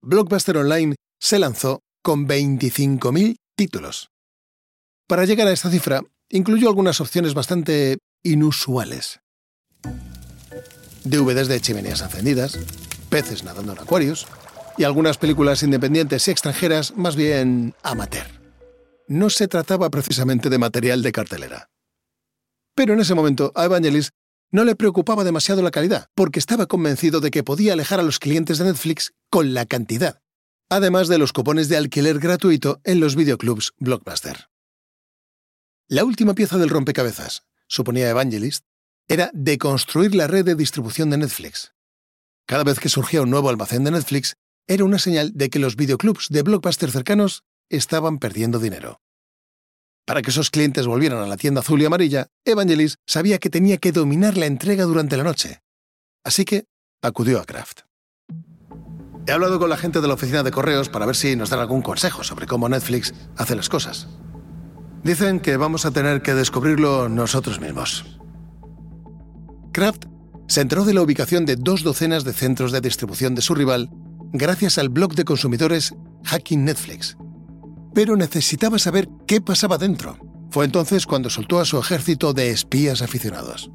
Blockbuster 0.03 0.57
Online 0.57 0.95
se 1.19 1.39
lanzó 1.39 1.81
con 2.03 2.27
25.000 2.27 3.37
títulos. 3.57 4.09
Para 5.07 5.25
llegar 5.25 5.47
a 5.47 5.51
esta 5.53 5.71
cifra, 5.71 6.03
incluyó 6.29 6.69
algunas 6.69 7.01
opciones 7.01 7.33
bastante 7.33 7.97
inusuales. 8.23 9.21
DVDs 11.03 11.47
de 11.47 11.61
chimeneas 11.61 12.01
encendidas, 12.01 12.59
peces 13.09 13.43
nadando 13.43 13.73
en 13.73 13.79
acuarios 13.79 14.27
y 14.77 14.83
algunas 14.83 15.17
películas 15.17 15.63
independientes 15.63 16.27
y 16.27 16.31
extranjeras 16.31 16.95
más 16.95 17.15
bien 17.15 17.75
amateur. 17.83 18.27
No 19.07 19.29
se 19.29 19.47
trataba 19.47 19.89
precisamente 19.89 20.49
de 20.49 20.57
material 20.57 21.01
de 21.01 21.11
cartelera. 21.11 21.69
Pero 22.75 22.93
en 22.93 22.99
ese 22.99 23.15
momento 23.15 23.51
a 23.55 23.65
Evangelis 23.65 24.11
no 24.51 24.63
le 24.63 24.75
preocupaba 24.75 25.23
demasiado 25.23 25.61
la 25.61 25.71
calidad, 25.71 26.07
porque 26.15 26.39
estaba 26.39 26.65
convencido 26.65 27.19
de 27.19 27.31
que 27.31 27.43
podía 27.43 27.73
alejar 27.73 27.99
a 27.99 28.03
los 28.03 28.19
clientes 28.19 28.57
de 28.57 28.65
Netflix 28.65 29.13
con 29.29 29.53
la 29.53 29.65
cantidad, 29.65 30.21
además 30.69 31.07
de 31.07 31.17
los 31.17 31.33
cupones 31.33 31.69
de 31.69 31.77
alquiler 31.77 32.19
gratuito 32.19 32.79
en 32.83 32.99
los 32.99 33.15
videoclubs 33.15 33.73
Blockbuster. 33.79 34.49
La 35.87 36.03
última 36.03 36.33
pieza 36.33 36.57
del 36.57 36.69
rompecabezas, 36.69 37.43
suponía 37.67 38.09
Evangelist, 38.09 38.65
era 39.07 39.29
deconstruir 39.33 40.15
la 40.15 40.27
red 40.27 40.45
de 40.45 40.55
distribución 40.55 41.09
de 41.09 41.17
Netflix. 41.17 41.73
Cada 42.47 42.63
vez 42.63 42.79
que 42.79 42.89
surgía 42.89 43.21
un 43.21 43.29
nuevo 43.29 43.49
almacén 43.49 43.83
de 43.83 43.91
Netflix, 43.91 44.35
era 44.67 44.83
una 44.83 44.99
señal 44.99 45.31
de 45.33 45.49
que 45.49 45.59
los 45.59 45.75
videoclubs 45.75 46.27
de 46.29 46.41
Blockbuster 46.41 46.91
cercanos 46.91 47.43
estaban 47.69 48.19
perdiendo 48.19 48.59
dinero. 48.59 49.01
Para 50.05 50.21
que 50.21 50.29
esos 50.29 50.51
clientes 50.51 50.85
volvieran 50.85 51.19
a 51.19 51.27
la 51.27 51.37
tienda 51.37 51.61
azul 51.61 51.81
y 51.81 51.85
amarilla, 51.85 52.27
Evangelis 52.45 52.97
sabía 53.07 53.39
que 53.39 53.49
tenía 53.49 53.77
que 53.77 53.91
dominar 53.91 54.37
la 54.37 54.45
entrega 54.45 54.85
durante 54.85 55.17
la 55.17 55.23
noche. 55.23 55.61
Así 56.23 56.45
que 56.45 56.65
acudió 57.01 57.39
a 57.39 57.45
Kraft. 57.45 57.81
He 59.27 59.31
hablado 59.31 59.57
con 59.57 59.69
la 59.69 59.77
gente 59.77 60.01
de 60.01 60.07
la 60.07 60.13
oficina 60.13 60.43
de 60.43 60.51
correos 60.51 60.89
para 60.89 61.07
ver 61.07 61.15
si 61.15 61.35
nos 61.35 61.49
dan 61.49 61.59
algún 61.59 61.81
consejo 61.81 62.23
sobre 62.23 62.45
cómo 62.45 62.69
Netflix 62.69 63.13
hace 63.37 63.55
las 63.55 63.69
cosas. 63.69 64.07
Dicen 65.03 65.39
que 65.39 65.57
vamos 65.57 65.85
a 65.85 65.91
tener 65.91 66.21
que 66.21 66.35
descubrirlo 66.35 67.09
nosotros 67.09 67.59
mismos. 67.59 68.05
Kraft 69.71 70.05
se 70.47 70.61
enteró 70.61 70.85
de 70.85 70.93
la 70.93 71.01
ubicación 71.01 71.45
de 71.45 71.55
dos 71.55 71.81
docenas 71.81 72.23
de 72.23 72.33
centros 72.33 72.71
de 72.71 72.81
distribución 72.81 73.33
de 73.33 73.41
su 73.41 73.55
rival 73.55 73.89
gracias 74.37 74.77
al 74.77 74.89
blog 74.89 75.15
de 75.15 75.25
consumidores 75.25 75.93
Hacking 76.23 76.65
Netflix. 76.65 77.17
Pero 77.93 78.15
necesitaba 78.15 78.79
saber 78.79 79.09
qué 79.27 79.41
pasaba 79.41 79.77
dentro. 79.77 80.17
Fue 80.49 80.65
entonces 80.65 81.05
cuando 81.05 81.29
soltó 81.29 81.59
a 81.59 81.65
su 81.65 81.77
ejército 81.77 82.33
de 82.33 82.51
espías 82.51 83.01
aficionados. 83.01 83.71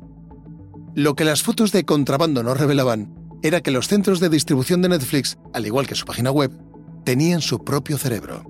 Lo 0.95 1.15
que 1.15 1.25
las 1.25 1.43
fotos 1.43 1.73
de 1.73 1.85
contrabando 1.85 2.43
no 2.43 2.55
revelaban 2.55 3.15
era 3.43 3.61
que 3.61 3.71
los 3.71 3.89
centros 3.89 4.21
de 4.21 4.29
distribución 4.29 4.83
de 4.83 4.89
Netflix, 4.89 5.39
al 5.53 5.67
igual 5.67 5.87
que 5.87 5.95
su 5.95 6.05
página 6.05 6.31
web, 6.31 6.53
tenían 7.05 7.41
su 7.41 7.65
propio 7.65 7.97
cerebro. 7.97 8.45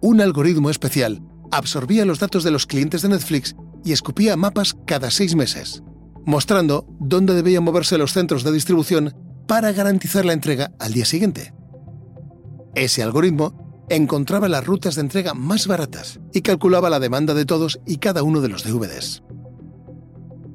Un 0.00 0.20
algoritmo 0.20 0.70
especial 0.70 1.22
absorbía 1.50 2.04
los 2.04 2.18
datos 2.18 2.44
de 2.44 2.50
los 2.50 2.66
clientes 2.66 3.02
de 3.02 3.08
Netflix 3.08 3.54
y 3.84 3.92
escupía 3.92 4.36
mapas 4.36 4.76
cada 4.86 5.10
seis 5.10 5.34
meses, 5.34 5.82
mostrando 6.24 6.86
dónde 7.00 7.34
debían 7.34 7.64
moverse 7.64 7.98
los 7.98 8.12
centros 8.12 8.44
de 8.44 8.52
distribución 8.52 9.14
para 9.46 9.72
garantizar 9.72 10.24
la 10.24 10.32
entrega 10.32 10.72
al 10.78 10.92
día 10.92 11.04
siguiente. 11.04 11.54
Ese 12.74 13.02
algoritmo 13.02 13.84
encontraba 13.88 14.48
las 14.48 14.64
rutas 14.64 14.94
de 14.94 15.02
entrega 15.02 15.34
más 15.34 15.66
baratas 15.66 16.20
y 16.32 16.42
calculaba 16.42 16.90
la 16.90 17.00
demanda 17.00 17.34
de 17.34 17.44
todos 17.44 17.80
y 17.86 17.98
cada 17.98 18.22
uno 18.22 18.40
de 18.40 18.48
los 18.48 18.64
DVDs. 18.64 19.22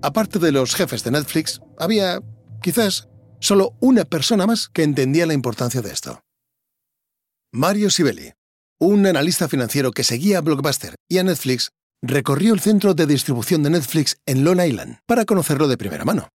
Aparte 0.01 0.39
de 0.39 0.51
los 0.51 0.75
jefes 0.75 1.03
de 1.03 1.11
Netflix, 1.11 1.61
había, 1.77 2.21
quizás, 2.61 3.09
solo 3.39 3.75
una 3.79 4.05
persona 4.05 4.45
más 4.47 4.69
que 4.69 4.83
entendía 4.83 5.25
la 5.25 5.33
importancia 5.33 5.81
de 5.81 5.91
esto. 5.91 6.21
Mario 7.51 7.89
Sibeli, 7.89 8.33
un 8.79 9.05
analista 9.07 9.47
financiero 9.47 9.91
que 9.91 10.03
seguía 10.03 10.39
a 10.39 10.41
Blockbuster 10.41 10.95
y 11.09 11.17
a 11.17 11.23
Netflix, 11.23 11.71
recorrió 12.01 12.53
el 12.53 12.59
centro 12.59 12.93
de 12.93 13.07
distribución 13.07 13.63
de 13.63 13.71
Netflix 13.71 14.17
en 14.25 14.43
Long 14.43 14.61
Island 14.61 14.99
para 15.07 15.25
conocerlo 15.25 15.67
de 15.67 15.77
primera 15.77 16.05
mano. 16.05 16.29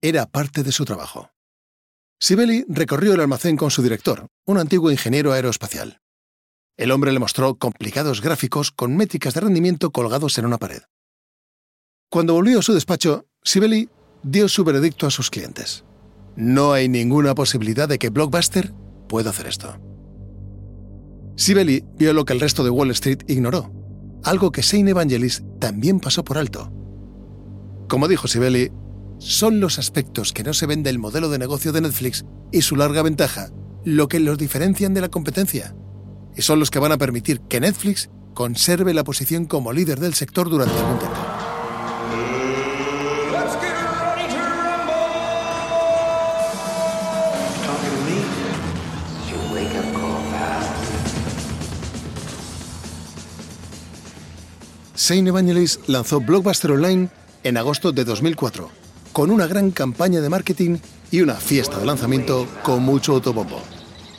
Era 0.00 0.26
parte 0.26 0.62
de 0.62 0.72
su 0.72 0.84
trabajo. 0.84 1.31
Sibeli 2.24 2.64
recorrió 2.68 3.14
el 3.14 3.20
almacén 3.20 3.56
con 3.56 3.72
su 3.72 3.82
director, 3.82 4.28
un 4.46 4.56
antiguo 4.56 4.92
ingeniero 4.92 5.32
aeroespacial. 5.32 5.98
El 6.76 6.92
hombre 6.92 7.10
le 7.10 7.18
mostró 7.18 7.56
complicados 7.56 8.20
gráficos 8.20 8.70
con 8.70 8.96
métricas 8.96 9.34
de 9.34 9.40
rendimiento 9.40 9.90
colgados 9.90 10.38
en 10.38 10.46
una 10.46 10.58
pared. 10.58 10.82
Cuando 12.08 12.34
volvió 12.34 12.60
a 12.60 12.62
su 12.62 12.74
despacho, 12.74 13.26
Sibeli 13.42 13.88
dio 14.22 14.48
su 14.48 14.62
veredicto 14.62 15.08
a 15.08 15.10
sus 15.10 15.30
clientes. 15.30 15.84
No 16.36 16.72
hay 16.72 16.88
ninguna 16.88 17.34
posibilidad 17.34 17.88
de 17.88 17.98
que 17.98 18.10
Blockbuster 18.10 18.72
pueda 19.08 19.30
hacer 19.30 19.48
esto. 19.48 19.80
Sibeli 21.34 21.84
vio 21.98 22.12
lo 22.12 22.24
que 22.24 22.34
el 22.34 22.40
resto 22.40 22.62
de 22.62 22.70
Wall 22.70 22.92
Street 22.92 23.24
ignoró, 23.26 23.72
algo 24.22 24.52
que 24.52 24.62
Shane 24.62 24.92
Evangelis 24.92 25.42
también 25.58 25.98
pasó 25.98 26.22
por 26.22 26.38
alto. 26.38 26.72
Como 27.88 28.06
dijo 28.06 28.28
Sibeli, 28.28 28.70
son 29.24 29.60
los 29.60 29.78
aspectos 29.78 30.32
que 30.32 30.42
no 30.42 30.52
se 30.52 30.66
ven 30.66 30.82
del 30.82 30.98
modelo 30.98 31.28
de 31.28 31.38
negocio 31.38 31.72
de 31.72 31.80
Netflix 31.80 32.24
y 32.50 32.62
su 32.62 32.76
larga 32.76 33.02
ventaja 33.02 33.50
lo 33.84 34.08
que 34.08 34.20
los 34.20 34.38
diferencian 34.38 34.94
de 34.94 35.00
la 35.00 35.08
competencia. 35.08 35.74
Y 36.36 36.42
son 36.42 36.58
los 36.58 36.70
que 36.70 36.78
van 36.78 36.92
a 36.92 36.98
permitir 36.98 37.40
que 37.40 37.60
Netflix 37.60 38.10
conserve 38.34 38.94
la 38.94 39.04
posición 39.04 39.44
como 39.44 39.72
líder 39.72 40.00
del 40.00 40.14
sector 40.14 40.48
durante 40.48 40.76
algún 40.78 40.98
tiempo. 40.98 41.18
Shane 54.96 55.28
Evangelis 55.28 55.80
lanzó 55.88 56.20
Blockbuster 56.20 56.70
Online 56.70 57.08
en 57.42 57.56
agosto 57.56 57.90
de 57.90 58.04
2004, 58.04 58.70
con 59.12 59.30
una 59.30 59.46
gran 59.46 59.70
campaña 59.70 60.20
de 60.20 60.28
marketing 60.28 60.78
y 61.10 61.20
una 61.20 61.34
fiesta 61.34 61.78
de 61.78 61.86
lanzamiento 61.86 62.48
con 62.62 62.82
mucho 62.82 63.12
autobombo. 63.12 63.60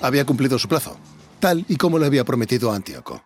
Había 0.02 0.26
cumplido 0.26 0.60
su 0.60 0.68
plazo, 0.68 0.98
tal 1.40 1.66
y 1.68 1.78
como 1.78 1.98
le 2.00 2.06
había 2.06 2.24
prometido 2.24 2.72
a 2.72 2.76
Antíoco. 2.76 3.24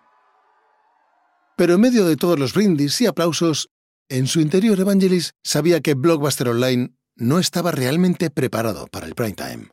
Pero 1.58 1.74
en 1.74 1.82
medio 1.82 2.06
de 2.06 2.16
todos 2.16 2.40
los 2.40 2.54
brindis 2.54 3.02
y 3.02 3.08
aplausos, 3.08 3.70
en 4.10 4.28
su 4.28 4.40
interior 4.40 4.80
Evangelis 4.80 5.34
sabía 5.44 5.82
que 5.82 5.96
Blockbuster 5.96 6.48
Online 6.50 6.96
no 7.16 7.40
estaba 7.40 7.72
realmente 7.72 8.30
preparado 8.30 8.88
para 8.88 9.08
el 9.08 9.16
prime 9.16 9.34
time. 9.34 9.70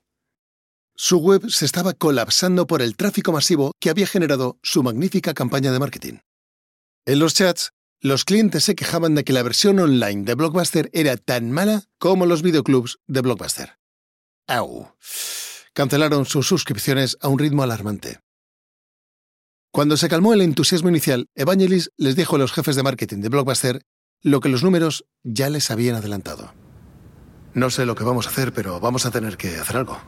Su 0.96 1.18
web 1.18 1.50
se 1.50 1.66
estaba 1.66 1.92
colapsando 1.92 2.66
por 2.66 2.80
el 2.80 2.96
tráfico 2.96 3.32
masivo 3.32 3.72
que 3.80 3.90
había 3.90 4.06
generado 4.06 4.58
su 4.62 4.82
magnífica 4.82 5.34
campaña 5.34 5.72
de 5.72 5.78
marketing. 5.78 6.14
En 7.04 7.18
los 7.18 7.34
chats, 7.34 7.72
los 8.04 8.26
clientes 8.26 8.64
se 8.64 8.74
quejaban 8.74 9.14
de 9.14 9.24
que 9.24 9.32
la 9.32 9.42
versión 9.42 9.78
online 9.78 10.24
de 10.24 10.34
Blockbuster 10.34 10.90
era 10.92 11.16
tan 11.16 11.50
mala 11.50 11.84
como 11.98 12.26
los 12.26 12.42
videoclubs 12.42 12.98
de 13.06 13.22
Blockbuster. 13.22 13.78
¡Au! 14.46 14.88
Cancelaron 15.72 16.26
sus 16.26 16.46
suscripciones 16.46 17.16
a 17.22 17.28
un 17.28 17.38
ritmo 17.38 17.62
alarmante. 17.62 18.20
Cuando 19.72 19.96
se 19.96 20.10
calmó 20.10 20.34
el 20.34 20.42
entusiasmo 20.42 20.90
inicial, 20.90 21.30
Evangelis 21.34 21.92
les 21.96 22.14
dijo 22.14 22.36
a 22.36 22.38
los 22.38 22.52
jefes 22.52 22.76
de 22.76 22.82
marketing 22.82 23.22
de 23.22 23.30
Blockbuster 23.30 23.86
lo 24.20 24.40
que 24.40 24.50
los 24.50 24.62
números 24.62 25.06
ya 25.22 25.48
les 25.48 25.70
habían 25.70 25.96
adelantado. 25.96 26.52
No 27.54 27.70
sé 27.70 27.86
lo 27.86 27.94
que 27.94 28.04
vamos 28.04 28.26
a 28.26 28.30
hacer, 28.30 28.52
pero 28.52 28.80
vamos 28.80 29.06
a 29.06 29.12
tener 29.12 29.38
que 29.38 29.56
hacer 29.56 29.78
algo. 29.78 29.98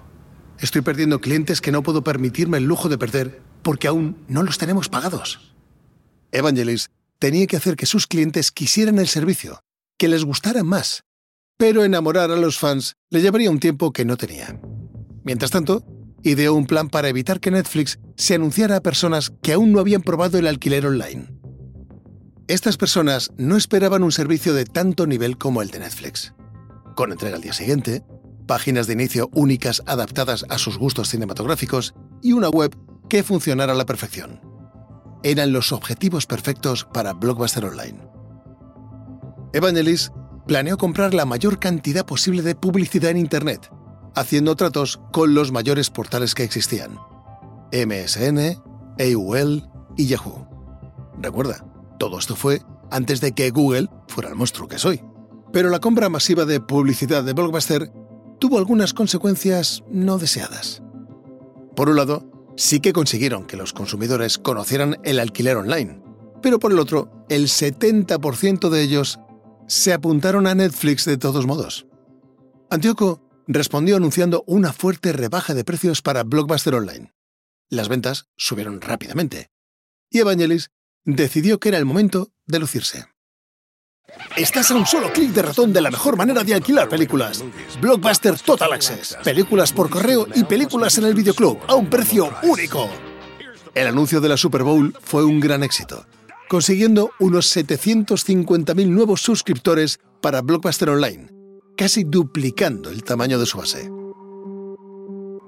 Estoy 0.58 0.82
perdiendo 0.82 1.22
clientes 1.22 1.62
que 1.62 1.72
no 1.72 1.82
puedo 1.82 2.04
permitirme 2.04 2.58
el 2.58 2.64
lujo 2.64 2.90
de 2.90 2.98
perder 2.98 3.40
porque 3.62 3.88
aún 3.88 4.22
no 4.28 4.42
los 4.42 4.58
tenemos 4.58 4.90
pagados. 4.90 5.54
Evangelis 6.30 6.90
tenía 7.18 7.46
que 7.46 7.56
hacer 7.56 7.76
que 7.76 7.87
sus 7.87 8.06
clientes 8.06 8.50
quisieran 8.50 8.99
el 8.99 9.08
servicio, 9.08 9.61
que 9.99 10.08
les 10.08 10.25
gustara 10.25 10.62
más, 10.62 11.04
pero 11.56 11.85
enamorar 11.85 12.30
a 12.30 12.37
los 12.37 12.58
fans 12.58 12.96
le 13.11 13.23
llevaría 13.23 13.50
un 13.50 13.61
tiempo 13.61 13.92
que 13.92 14.04
no 14.04 14.16
tenía. 14.16 14.61
Mientras 15.25 15.50
tanto, 15.50 15.85
ideó 16.23 16.54
un 16.54 16.66
plan 16.66 16.88
para 16.88 17.08
evitar 17.08 17.40
que 17.40 17.50
Netflix 17.50 17.99
se 18.16 18.35
anunciara 18.35 18.76
a 18.76 18.82
personas 18.82 19.32
que 19.42 19.52
aún 19.52 19.73
no 19.73 19.80
habían 19.80 20.02
probado 20.02 20.38
el 20.38 20.46
alquiler 20.46 20.87
online. 20.87 21.28
Estas 22.49 22.76
personas 22.76 23.32
no 23.37 23.56
esperaban 23.56 24.02
un 24.02 24.12
servicio 24.12 24.54
de 24.54 24.64
tanto 24.64 25.06
nivel 25.06 25.37
como 25.37 25.62
el 25.62 25.70
de 25.70 25.80
Netflix. 25.80 26.32
Con 26.94 27.11
entrega 27.11 27.37
al 27.37 27.42
día 27.42 27.52
siguiente, 27.52 28.04
páginas 28.46 28.87
de 28.87 28.92
inicio 28.92 29.30
únicas 29.32 29.82
adaptadas 29.87 30.44
a 30.49 30.58
sus 30.58 30.78
gustos 30.78 31.08
cinematográficos 31.08 31.94
y 32.23 32.32
una 32.32 32.49
web 32.49 32.76
que 33.08 33.23
funcionara 33.23 33.73
a 33.73 33.76
la 33.76 33.87
perfección. 33.87 34.40
Eran 35.26 35.52
los 35.52 35.73
objetivos 35.73 36.25
perfectos 36.25 36.85
para 36.85 37.12
Blockbuster 37.12 37.64
Online. 37.64 37.99
Evangelis 39.52 40.12
planeó 40.47 40.78
comprar 40.78 41.14
la 41.14 41.25
mayor 41.25 41.59
cantidad 41.59 42.06
posible 42.06 42.42
de 42.42 42.54
publicidad 42.54 43.11
en 43.11 43.16
Internet, 43.16 43.68
haciendo 44.14 44.54
tratos 44.54 45.00
con 45.12 45.35
los 45.35 45.50
mayores 45.50 45.90
portales 45.90 46.37
que 46.37 46.45
existían. 46.45 47.00
MSN, 47.73 48.62
AOL 49.00 49.68
y 49.97 50.06
Yahoo. 50.06 50.47
Recuerda, 51.21 51.66
todo 51.99 52.21
esto 52.21 52.37
fue 52.37 52.62
antes 52.92 53.21
de 53.21 53.33
que 53.33 53.50
Google 53.50 53.90
fuera 54.06 54.28
el 54.28 54.37
monstruo 54.37 54.68
que 54.68 54.78
soy. 54.78 55.02
Pero 55.52 55.71
la 55.71 55.80
compra 55.80 56.09
masiva 56.09 56.45
de 56.45 56.61
publicidad 56.61 57.25
de 57.25 57.33
Blockbuster 57.33 57.90
tuvo 58.38 58.59
algunas 58.59 58.95
consecuencias 58.95 59.83
no 59.90 60.18
deseadas. 60.18 60.85
Por 61.75 61.88
un 61.88 61.97
lado, 61.97 62.36
sí 62.56 62.80
que 62.80 62.92
consiguieron 62.92 63.46
que 63.46 63.56
los 63.56 63.72
consumidores 63.72 64.38
conocieran 64.38 64.98
el 65.04 65.18
alquiler 65.18 65.56
online, 65.56 66.02
pero 66.42 66.58
por 66.58 66.72
el 66.72 66.78
otro, 66.78 67.26
el 67.28 67.48
70% 67.48 68.68
de 68.68 68.82
ellos 68.82 69.18
se 69.68 69.92
apuntaron 69.92 70.46
a 70.46 70.54
Netflix 70.54 71.04
de 71.04 71.18
todos 71.18 71.46
modos. 71.46 71.86
Antioco 72.70 73.22
respondió 73.46 73.96
anunciando 73.96 74.44
una 74.46 74.72
fuerte 74.72 75.12
rebaja 75.12 75.54
de 75.54 75.64
precios 75.64 76.02
para 76.02 76.25
Blockbuster 76.25 76.75
Online. 76.75 77.12
Las 77.68 77.88
ventas 77.88 78.28
subieron 78.36 78.80
rápidamente. 78.80 79.50
Y 80.10 80.20
Evangelis 80.20 80.70
decidió 81.04 81.58
que 81.58 81.68
era 81.68 81.78
el 81.78 81.84
momento 81.84 82.32
de 82.46 82.58
lucirse. 82.58 83.06
Estás 84.36 84.70
a 84.70 84.76
un 84.76 84.84
solo 84.86 85.10
clic 85.12 85.30
de 85.32 85.42
ratón 85.42 85.72
de 85.72 85.80
la 85.80 85.90
mejor 85.90 86.16
manera 86.16 86.44
de 86.44 86.54
alquilar 86.54 86.88
películas. 86.88 87.42
Blockbuster 87.81 88.38
Total 88.38 88.72
Access. 88.72 89.16
Películas 89.24 89.72
por 89.72 89.88
correo 89.88 90.26
y 90.35 90.44
películas 90.44 90.98
en 90.98 91.04
el 91.04 91.14
videoclub 91.14 91.59
a 91.66 91.74
un 91.74 91.88
precio 91.88 92.31
único. 92.42 92.88
El 93.74 93.87
anuncio 93.87 94.20
de 94.20 94.28
la 94.28 94.37
Super 94.37 94.62
Bowl 94.62 94.94
fue 95.02 95.24
un 95.24 95.40
gran 95.40 95.62
éxito, 95.62 96.07
consiguiendo 96.48 97.11
unos 97.18 97.54
750.000 97.57 98.87
nuevos 98.88 99.22
suscriptores 99.22 99.98
para 100.20 100.42
Blockbuster 100.42 100.90
Online, 100.90 101.28
casi 101.76 102.04
duplicando 102.04 102.90
el 102.90 103.04
tamaño 103.04 103.38
de 103.38 103.46
su 103.46 103.59
base. 103.59 103.90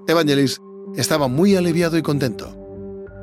Evangelis 0.07 0.61
estaba 0.97 1.29
muy 1.29 1.57
aliviado 1.57 1.99
y 1.99 2.03
contento. 2.03 2.57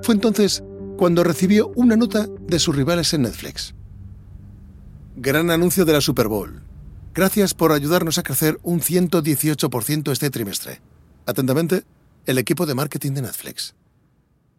Fue 0.03 0.13
entonces 0.13 0.63
cuando 0.97 1.23
recibió 1.23 1.71
una 1.75 1.95
nota 1.95 2.27
de 2.41 2.59
sus 2.59 2.75
rivales 2.75 3.13
en 3.13 3.23
Netflix. 3.23 3.73
Gran 5.17 5.49
anuncio 5.49 5.85
de 5.85 5.93
la 5.93 6.01
Super 6.01 6.27
Bowl. 6.27 6.61
Gracias 7.13 7.53
por 7.53 7.71
ayudarnos 7.71 8.17
a 8.17 8.23
crecer 8.23 8.59
un 8.63 8.81
118% 8.81 10.11
este 10.11 10.29
trimestre. 10.29 10.81
Atentamente, 11.25 11.85
el 12.25 12.37
equipo 12.37 12.65
de 12.65 12.75
marketing 12.75 13.13
de 13.13 13.21
Netflix. 13.21 13.75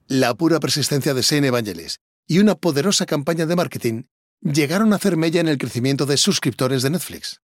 La 0.09 0.35
pura 0.35 0.59
persistencia 0.59 1.12
de 1.12 1.21
Shane 1.21 1.49
Evangelis 1.49 1.99
y 2.27 2.38
una 2.38 2.55
poderosa 2.55 3.05
campaña 3.05 3.45
de 3.45 3.55
marketing 3.55 4.05
llegaron 4.40 4.95
a 4.95 4.97
hacer 4.97 5.19
mella 5.19 5.42
en 5.42 5.49
el 5.49 5.59
crecimiento 5.59 6.07
de 6.07 6.16
suscriptores 6.16 6.83
de 6.83 6.88
Netflix. 6.88 7.42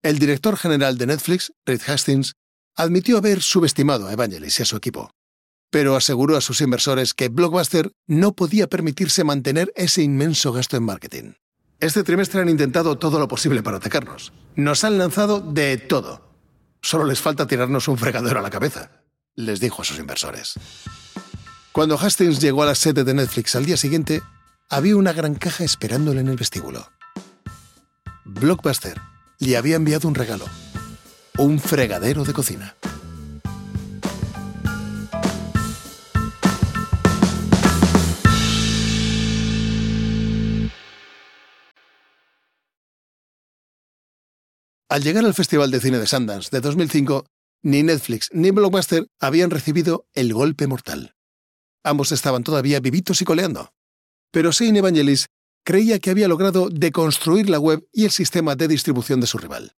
El 0.00 0.20
director 0.20 0.56
general 0.56 0.98
de 0.98 1.06
Netflix, 1.06 1.52
Reed 1.66 1.80
Hastings, 1.84 2.34
admitió 2.76 3.18
haber 3.18 3.42
subestimado 3.42 4.06
a 4.06 4.12
Evangelis 4.12 4.60
y 4.60 4.62
a 4.62 4.66
su 4.66 4.76
equipo, 4.76 5.10
pero 5.68 5.96
aseguró 5.96 6.36
a 6.36 6.40
sus 6.40 6.60
inversores 6.60 7.12
que 7.12 7.28
Blockbuster 7.28 7.90
no 8.06 8.34
podía 8.34 8.68
permitirse 8.68 9.24
mantener 9.24 9.72
ese 9.74 10.02
inmenso 10.02 10.52
gasto 10.52 10.76
en 10.76 10.84
marketing. 10.84 11.32
Este 11.84 12.02
trimestre 12.02 12.40
han 12.40 12.48
intentado 12.48 12.96
todo 12.96 13.18
lo 13.18 13.28
posible 13.28 13.62
para 13.62 13.76
atacarnos. 13.76 14.32
Nos 14.56 14.84
han 14.84 14.96
lanzado 14.96 15.40
de 15.40 15.76
todo. 15.76 16.26
Solo 16.80 17.04
les 17.04 17.20
falta 17.20 17.46
tirarnos 17.46 17.88
un 17.88 17.98
fregadero 17.98 18.38
a 18.38 18.42
la 18.42 18.48
cabeza, 18.48 19.02
les 19.34 19.60
dijo 19.60 19.82
a 19.82 19.84
sus 19.84 19.98
inversores. 19.98 20.54
Cuando 21.72 21.98
Hastings 21.98 22.40
llegó 22.40 22.62
a 22.62 22.66
la 22.66 22.74
sede 22.74 23.04
de 23.04 23.12
Netflix 23.12 23.54
al 23.54 23.66
día 23.66 23.76
siguiente, 23.76 24.22
había 24.70 24.96
una 24.96 25.12
gran 25.12 25.34
caja 25.34 25.62
esperándole 25.62 26.20
en 26.20 26.28
el 26.28 26.38
vestíbulo. 26.38 26.88
Blockbuster 28.24 28.98
le 29.38 29.58
había 29.58 29.76
enviado 29.76 30.08
un 30.08 30.14
regalo, 30.14 30.46
un 31.36 31.60
fregadero 31.60 32.24
de 32.24 32.32
cocina. 32.32 32.76
Al 44.94 45.02
llegar 45.02 45.24
al 45.24 45.34
Festival 45.34 45.72
de 45.72 45.80
Cine 45.80 45.98
de 45.98 46.06
Sundance 46.06 46.50
de 46.52 46.60
2005, 46.60 47.26
ni 47.64 47.82
Netflix 47.82 48.28
ni 48.32 48.52
Blockbuster 48.52 49.08
habían 49.18 49.50
recibido 49.50 50.06
el 50.14 50.32
golpe 50.32 50.68
mortal. 50.68 51.16
Ambos 51.82 52.12
estaban 52.12 52.44
todavía 52.44 52.78
vivitos 52.78 53.20
y 53.20 53.24
coleando. 53.24 53.72
Pero 54.30 54.52
Shane 54.52 54.78
Evangelis 54.78 55.26
creía 55.64 55.98
que 55.98 56.10
había 56.10 56.28
logrado 56.28 56.68
deconstruir 56.70 57.50
la 57.50 57.58
web 57.58 57.84
y 57.92 58.04
el 58.04 58.12
sistema 58.12 58.54
de 58.54 58.68
distribución 58.68 59.20
de 59.20 59.26
su 59.26 59.36
rival. 59.36 59.72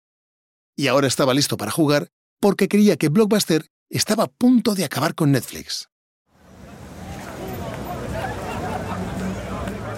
Y 0.75 0.89
ahora 0.89 1.07
estaba 1.07 1.33
listo 1.33 1.57
para 1.57 1.71
jugar 1.71 2.09
porque 2.41 2.67
creía 2.67 2.97
que 2.97 3.09
Blockbuster 3.09 3.69
estaba 3.91 4.25
a 4.25 4.33
punto 4.33 4.75
de 4.75 4.85
acabar 4.85 5.15
con 5.15 5.31
Netflix. 5.31 5.89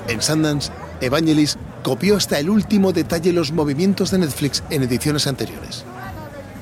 En 0.08 0.20
Sundance, 0.20 0.70
Evangelis 1.00 1.56
copió 1.86 2.16
hasta 2.16 2.40
el 2.40 2.50
último 2.50 2.92
detalle 2.92 3.32
los 3.32 3.52
movimientos 3.52 4.10
de 4.10 4.18
Netflix 4.18 4.64
en 4.70 4.82
ediciones 4.82 5.28
anteriores. 5.28 5.84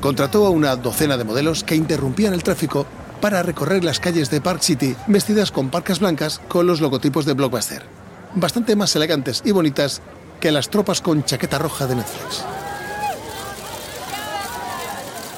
Contrató 0.03 0.45
a 0.45 0.51
una 0.51 0.77
docena 0.77 1.17
de 1.17 1.25
modelos 1.25 1.65
que 1.65 1.77
interrumpían 1.77 2.35
el 2.35 2.43
tráfico 2.43 2.85
para 3.23 3.43
recorrer 3.43 3.85
las 3.85 4.01
calles 4.01 4.29
de 4.29 4.43
Park 4.43 4.61
City 4.61 4.95
vestidas 5.07 5.51
con 5.51 5.71
parcas 5.71 6.01
blancas 6.01 6.43
con 6.47 6.67
los 6.67 6.83
logotipos 6.83 7.25
de 7.25 7.33
Blockbuster 7.33 7.83
bastante 8.35 8.77
más 8.77 8.95
elegantes 8.97 9.41
y 9.47 9.53
bonitas 9.53 10.03
que 10.41 10.53
las 10.53 10.69
tropas 10.69 11.01
con 11.01 11.25
chaqueta 11.25 11.59
roja 11.59 11.87
de 11.87 11.97
Netflix. 11.97 12.45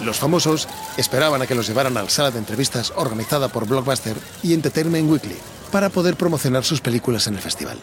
Los 0.01 0.19
famosos 0.19 0.67
esperaban 0.97 1.43
a 1.43 1.47
que 1.47 1.55
los 1.55 1.69
llevaran 1.69 1.97
a 1.97 2.03
la 2.03 2.11
sala 2.11 2.33
de 2.33 2.41
entrevistas 2.41 2.93
organizada 2.97 3.47
por 3.51 3.69
Blockbuster 3.69 4.17
y 4.43 4.53
Entertainment 4.53 5.09
Weekly 5.09 5.37
para 5.71 5.91
poder 5.91 6.17
promocionar 6.17 6.65
sus 6.65 6.81
películas 6.81 7.29
en 7.29 7.35
el 7.35 7.41
festival. 7.41 7.79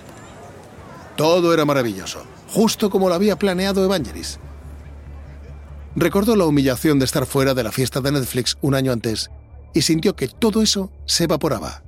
Todo 1.15 1.53
era 1.53 1.65
maravilloso, 1.65 2.23
justo 2.49 2.89
como 2.89 3.09
lo 3.09 3.15
había 3.15 3.37
planeado 3.37 3.83
Evangelis. 3.83 4.39
Recordó 5.95 6.35
la 6.35 6.45
humillación 6.45 6.97
de 6.97 7.05
estar 7.05 7.25
fuera 7.25 7.53
de 7.53 7.63
la 7.63 7.71
fiesta 7.71 8.01
de 8.01 8.11
Netflix 8.11 8.57
un 8.61 8.73
año 8.73 8.91
antes 8.91 9.29
y 9.73 9.81
sintió 9.81 10.15
que 10.15 10.27
todo 10.27 10.61
eso 10.61 10.91
se 11.05 11.25
evaporaba. 11.25 11.83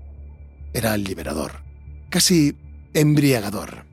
Era 0.73 0.95
liberador, 0.97 1.63
casi 2.09 2.55
embriagador. 2.93 3.85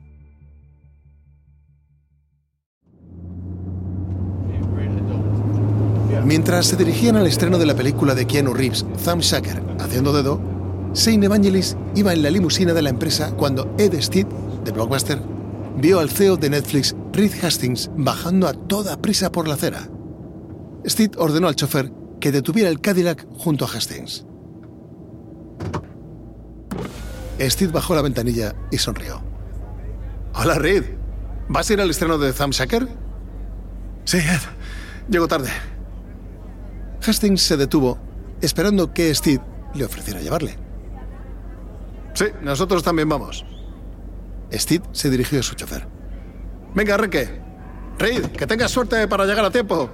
Mientras 6.25 6.67
se 6.67 6.77
dirigían 6.77 7.17
al 7.17 7.27
estreno 7.27 7.57
de 7.57 7.65
la 7.65 7.75
película 7.75 8.15
de 8.15 8.25
Keanu 8.25 8.53
Reeves, 8.53 8.85
Thumb 9.03 9.21
Shaker, 9.21 9.61
haciendo 9.79 10.13
dedo, 10.13 10.39
Shane 10.93 11.25
Evangelis 11.25 11.75
iba 11.95 12.13
en 12.13 12.23
la 12.23 12.29
limusina 12.29 12.73
de 12.73 12.81
la 12.81 12.89
empresa 12.89 13.31
cuando 13.35 13.73
Ed 13.77 13.99
Steed, 13.99 14.27
de 14.63 14.71
Blockbuster, 14.71 15.19
vio 15.77 15.99
al 15.99 16.09
CEO 16.09 16.37
de 16.37 16.49
Netflix, 16.49 16.95
Reed 17.11 17.31
Hastings, 17.43 17.89
bajando 17.95 18.47
a 18.47 18.53
toda 18.53 19.01
prisa 19.01 19.31
por 19.31 19.47
la 19.47 19.55
acera. 19.55 19.89
Steed 20.85 21.11
ordenó 21.17 21.47
al 21.47 21.55
chofer 21.55 21.91
que 22.19 22.31
detuviera 22.31 22.69
el 22.69 22.81
Cadillac 22.81 23.27
junto 23.37 23.65
a 23.65 23.67
Hastings. 23.67 24.25
Steed 27.39 27.71
bajó 27.71 27.95
la 27.95 28.01
ventanilla 28.01 28.55
y 28.71 28.77
sonrió. 28.77 29.21
Hola, 30.35 30.55
Reed. 30.55 30.83
¿Vas 31.49 31.69
a 31.69 31.73
ir 31.73 31.81
al 31.81 31.89
estreno 31.89 32.17
de 32.17 32.31
Thumb 32.31 32.53
Shaker? 32.53 32.87
Sí, 34.05 34.17
Ed. 34.17 34.41
Llego 35.09 35.27
tarde. 35.27 35.49
Hastings 37.05 37.41
se 37.41 37.57
detuvo, 37.57 37.97
esperando 38.41 38.93
que 38.93 39.13
Steve 39.13 39.43
le 39.73 39.85
ofreciera 39.85 40.21
llevarle. 40.21 40.57
Sí, 42.13 42.25
nosotros 42.41 42.83
también 42.83 43.09
vamos. 43.09 43.45
Steve 44.59 44.85
se 44.91 45.09
dirigió 45.09 45.39
a 45.39 45.43
su 45.43 45.55
chofer. 45.55 45.87
Venga, 46.73 46.97
Reque. 46.97 47.41
Reed, 47.99 48.25
que 48.27 48.47
tengas 48.47 48.71
suerte 48.71 49.07
para 49.07 49.25
llegar 49.25 49.45
a 49.45 49.51
tiempo. 49.51 49.89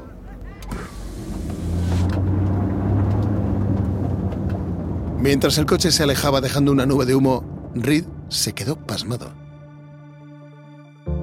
Mientras 5.20 5.58
el 5.58 5.66
coche 5.66 5.92
se 5.92 6.04
alejaba 6.04 6.40
dejando 6.40 6.72
una 6.72 6.86
nube 6.86 7.06
de 7.06 7.14
humo, 7.16 7.72
Reed 7.76 8.06
se 8.30 8.54
quedó 8.54 8.78
pasmado. 8.78 9.34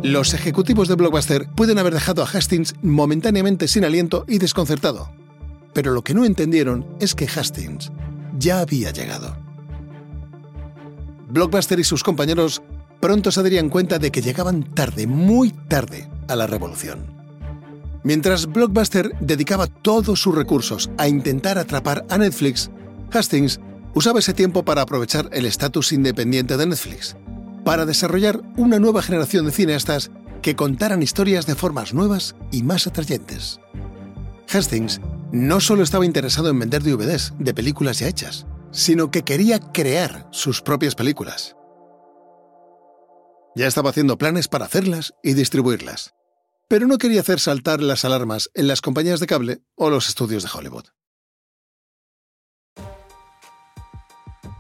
Los 0.03 0.35
ejecutivos 0.35 0.89
de 0.89 0.95
Blockbuster 0.95 1.49
pueden 1.49 1.79
haber 1.79 1.95
dejado 1.95 2.23
a 2.23 2.27
Hastings 2.27 2.75
momentáneamente 2.83 3.69
sin 3.69 3.85
aliento 3.85 4.25
y 4.29 4.39
desconcertado. 4.39 5.11
Pero 5.73 5.93
lo 5.93 6.05
que 6.05 6.15
no 6.15 6.25
entendieron 6.25 6.87
es 7.01 7.15
que 7.15 7.27
Hastings 7.27 7.91
ya 8.39 8.61
había 8.61 8.91
llegado. 8.91 9.37
Blockbuster 11.29 11.81
y 11.81 11.85
sus 11.85 12.05
compañeros 12.05 12.63
pronto 13.01 13.31
se 13.31 13.43
darían 13.43 13.69
cuenta 13.69 13.99
de 13.99 14.11
que 14.11 14.23
llegaban 14.23 14.63
tarde, 14.63 15.07
muy 15.07 15.51
tarde, 15.51 16.09
a 16.29 16.37
la 16.37 16.47
revolución. 16.47 17.07
Mientras 18.03 18.47
Blockbuster 18.47 19.13
dedicaba 19.21 19.67
todos 19.67 20.21
sus 20.21 20.35
recursos 20.35 20.91
a 20.97 21.09
intentar 21.09 21.59
atrapar 21.59 22.05
a 22.09 22.19
Netflix, 22.19 22.71
Hastings 23.13 23.61
usaba 23.95 24.21
ese 24.21 24.33
tiempo 24.33 24.65
para 24.65 24.83
aprovechar 24.83 25.29
el 25.33 25.47
estatus 25.47 25.93
independiente 25.93 26.57
de 26.57 26.67
Netflix, 26.67 27.17
para 27.65 27.87
desarrollar 27.87 28.41
una 28.57 28.79
nueva 28.79 29.03
generación 29.03 29.47
de 29.47 29.53
cineastas 29.53 30.11
que 30.43 30.55
contaran 30.55 31.03
historias 31.03 31.47
de 31.47 31.57
formas 31.57 31.95
nuevas 31.95 32.37
y 32.53 32.63
más 32.63 32.87
atrayentes. 32.87 33.59
Hastings 34.53 35.01
no 35.33 35.61
solo 35.61 35.83
estaba 35.83 36.07
interesado 36.07 36.49
en 36.51 36.59
vender 36.59 36.85
DVDs 36.85 37.35
de 37.39 37.55
películas 37.55 37.99
ya 37.99 38.07
hechas, 38.07 38.47
sino 38.71 39.11
que 39.11 39.23
quería 39.23 39.59
crear 39.59 40.29
sus 40.31 40.63
propias 40.63 40.95
películas. 40.95 41.57
Ya 43.57 43.67
estaba 43.67 43.89
haciendo 43.89 44.19
planes 44.19 44.49
para 44.49 44.67
hacerlas 44.67 45.15
y 45.23 45.33
distribuirlas, 45.33 46.13
pero 46.69 46.87
no 46.87 46.99
quería 46.99 47.23
hacer 47.23 47.41
saltar 47.41 47.81
las 47.81 48.05
alarmas 48.05 48.51
en 48.53 48.69
las 48.69 48.83
compañías 48.83 49.19
de 49.19 49.27
cable 49.27 49.63
o 49.77 49.89
los 49.89 50.09
estudios 50.09 50.43
de 50.43 50.51
Hollywood. 50.53 50.85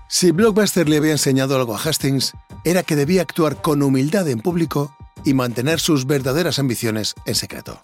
Si 0.09 0.31
Blockbuster 0.31 0.89
le 0.89 0.97
había 0.97 1.13
enseñado 1.13 1.57
algo 1.57 1.77
a 1.77 1.79
Hastings, 1.79 2.33
era 2.65 2.85
que 2.85 2.97
debía 2.97 3.21
actuar 3.21 3.61
con 3.61 3.83
humildad 3.83 4.27
en 4.29 4.41
público 4.41 4.97
y 5.27 5.35
mantener 5.35 5.79
sus 5.79 6.07
verdaderas 6.07 6.59
ambiciones 6.59 7.15
en 7.27 7.35
secreto. 7.35 7.79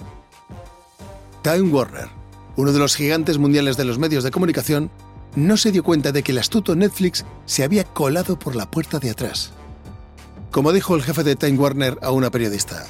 Time 1.42 1.68
Warner, 1.68 2.09
uno 2.57 2.72
de 2.72 2.79
los 2.79 2.96
gigantes 2.96 3.37
mundiales 3.37 3.77
de 3.77 3.85
los 3.85 3.98
medios 3.98 4.25
de 4.25 4.31
comunicación, 4.31 4.90
no 5.37 5.59
se 5.59 5.72
dio 5.72 5.85
cuenta 5.85 6.11
de 6.11 6.22
que 6.22 6.33
el 6.33 6.38
astuto 6.38 6.75
Netflix 6.75 7.27
se 7.44 7.64
había 7.64 7.85
colado 7.85 8.38
por 8.38 8.57
la 8.57 8.70
puerta 8.70 8.98
de 8.98 9.11
atrás. 9.11 9.53
Como 10.52 10.74
dijo 10.74 10.94
el 10.94 11.02
jefe 11.02 11.24
de 11.24 11.34
Time 11.34 11.58
Warner 11.58 11.98
a 12.02 12.10
una 12.10 12.30
periodista, 12.30 12.84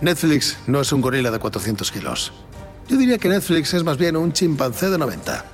Netflix 0.00 0.56
no 0.68 0.80
es 0.80 0.92
un 0.92 1.00
gorila 1.00 1.32
de 1.32 1.40
400 1.40 1.90
kilos. 1.90 2.32
Yo 2.88 2.96
diría 2.96 3.18
que 3.18 3.28
Netflix 3.28 3.74
es 3.74 3.82
más 3.82 3.98
bien 3.98 4.16
un 4.16 4.32
chimpancé 4.32 4.88
de 4.88 4.96
90. 4.96 5.44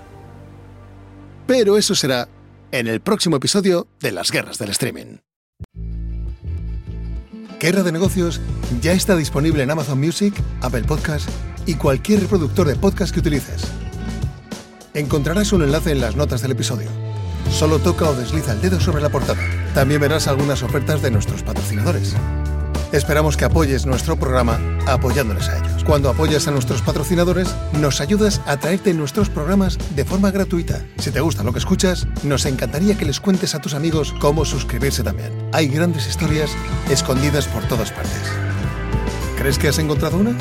Pero 1.47 1.79
eso 1.79 1.95
será 1.95 2.29
en 2.71 2.87
el 2.87 3.01
próximo 3.01 3.37
episodio 3.37 3.89
de 4.01 4.13
Las 4.13 4.31
Guerras 4.31 4.59
del 4.59 4.69
Streaming. 4.73 5.21
Guerra 7.59 7.83
de 7.83 7.93
Negocios 7.93 8.39
ya 8.83 8.93
está 8.93 9.17
disponible 9.17 9.63
en 9.63 9.71
Amazon 9.71 9.99
Music, 9.99 10.35
Apple 10.61 10.83
Podcast 10.83 11.31
y 11.65 11.77
cualquier 11.77 12.21
reproductor 12.21 12.67
de 12.67 12.77
podcast 12.77 13.15
que 13.15 13.21
utilices. 13.21 13.63
Encontrarás 14.93 15.55
un 15.55 15.63
enlace 15.63 15.93
en 15.93 16.03
las 16.03 16.15
notas 16.15 16.43
del 16.43 16.51
episodio. 16.51 16.91
Solo 17.53 17.79
toca 17.79 18.09
o 18.09 18.15
desliza 18.15 18.53
el 18.53 18.61
dedo 18.61 18.81
sobre 18.81 19.03
la 19.03 19.11
portada. 19.11 19.41
También 19.75 20.01
verás 20.01 20.27
algunas 20.27 20.63
ofertas 20.63 21.03
de 21.03 21.11
nuestros 21.11 21.43
patrocinadores. 21.43 22.15
Esperamos 22.93 23.37
que 23.37 23.45
apoyes 23.45 23.87
nuestro 23.87 24.17
programa 24.17 24.59
apoyándoles 24.87 25.49
a 25.49 25.59
ellos. 25.59 25.85
Cuando 25.85 26.11
apoyas 26.11 26.49
a 26.49 26.51
nuestros 26.51 26.83
patrocinadores, 26.83 27.55
nos 27.81 28.01
ayudas 28.01 28.41
a 28.47 28.57
traerte 28.57 28.95
nuestros 28.95 29.31
programas 29.31 29.79
de 29.95 30.05
forma 30.05 30.31
gratuita. 30.31 30.85
Si 30.99 31.11
te 31.11 31.21
gusta 31.21 31.43
lo 31.43 31.53
que 31.53 31.59
escuchas, 31.59 32.07
nos 32.23 32.47
encantaría 32.47 32.97
que 32.97 33.05
les 33.05 33.21
cuentes 33.21 33.55
a 33.55 33.61
tus 33.61 33.75
amigos 33.75 34.15
cómo 34.19 34.45
suscribirse 34.45 35.03
también. 35.03 35.33
Hay 35.53 35.69
grandes 35.69 36.07
historias 36.07 36.51
escondidas 36.91 37.47
por 37.49 37.65
todas 37.65 37.93
partes. 37.93 38.23
¿Crees 39.39 39.59
que 39.59 39.69
has 39.69 39.79
encontrado 39.79 40.19
una? 40.19 40.37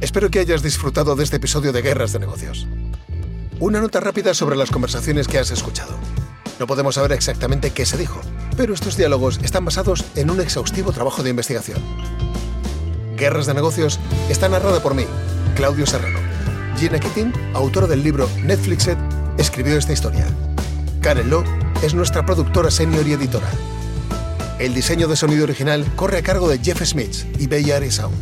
Espero 0.00 0.30
que 0.30 0.38
hayas 0.38 0.62
disfrutado 0.62 1.16
de 1.16 1.24
este 1.24 1.36
episodio 1.36 1.72
de 1.72 1.82
Guerras 1.82 2.12
de 2.12 2.20
Negocios. 2.20 2.68
Una 3.58 3.80
nota 3.80 3.98
rápida 3.98 4.32
sobre 4.32 4.56
las 4.56 4.70
conversaciones 4.70 5.26
que 5.26 5.38
has 5.38 5.50
escuchado. 5.50 5.92
No 6.60 6.68
podemos 6.68 6.94
saber 6.94 7.12
exactamente 7.12 7.72
qué 7.72 7.84
se 7.84 7.96
dijo, 7.96 8.20
pero 8.56 8.74
estos 8.74 8.96
diálogos 8.96 9.40
están 9.42 9.64
basados 9.64 10.04
en 10.14 10.30
un 10.30 10.40
exhaustivo 10.40 10.92
trabajo 10.92 11.24
de 11.24 11.30
investigación. 11.30 11.80
Guerras 13.16 13.46
de 13.46 13.54
Negocios 13.54 13.98
está 14.28 14.48
narrada 14.48 14.80
por 14.80 14.94
mí, 14.94 15.04
Claudio 15.56 15.86
Serrano. 15.86 16.20
Gina 16.78 17.00
Keating, 17.00 17.32
autora 17.54 17.88
del 17.88 18.04
libro 18.04 18.28
Netflixed, 18.44 18.96
escribió 19.36 19.76
esta 19.76 19.92
historia. 19.92 20.26
Karen 21.00 21.30
Lowe 21.30 21.67
es 21.82 21.94
nuestra 21.94 22.26
productora 22.26 22.70
senior 22.70 23.06
y 23.06 23.12
editora. 23.12 23.48
El 24.58 24.74
diseño 24.74 25.06
de 25.06 25.16
sonido 25.16 25.44
original 25.44 25.84
corre 25.94 26.18
a 26.18 26.22
cargo 26.22 26.48
de 26.48 26.58
Jeff 26.58 26.82
Smith 26.82 27.24
y 27.38 27.46
Bay 27.46 27.70
Area 27.70 27.90
Sound. 27.90 28.16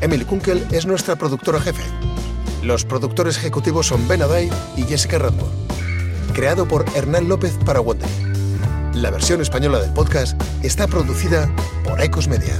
Emily 0.00 0.24
Kunkel 0.24 0.64
es 0.70 0.86
nuestra 0.86 1.16
productora 1.16 1.60
jefe. 1.60 1.82
Los 2.62 2.84
productores 2.84 3.36
ejecutivos 3.36 3.88
son 3.88 4.06
Ben 4.06 4.22
Aday 4.22 4.48
y 4.76 4.82
Jessica 4.82 5.18
Radford. 5.18 5.50
Creado 6.34 6.68
por 6.68 6.84
Hernán 6.94 7.28
López 7.28 7.58
para 7.64 7.80
Wonder. 7.80 8.08
La 8.94 9.10
versión 9.10 9.40
española 9.40 9.80
del 9.80 9.92
podcast 9.92 10.40
está 10.62 10.86
producida 10.86 11.50
por 11.84 12.00
Ecos 12.00 12.28
Media. 12.28 12.54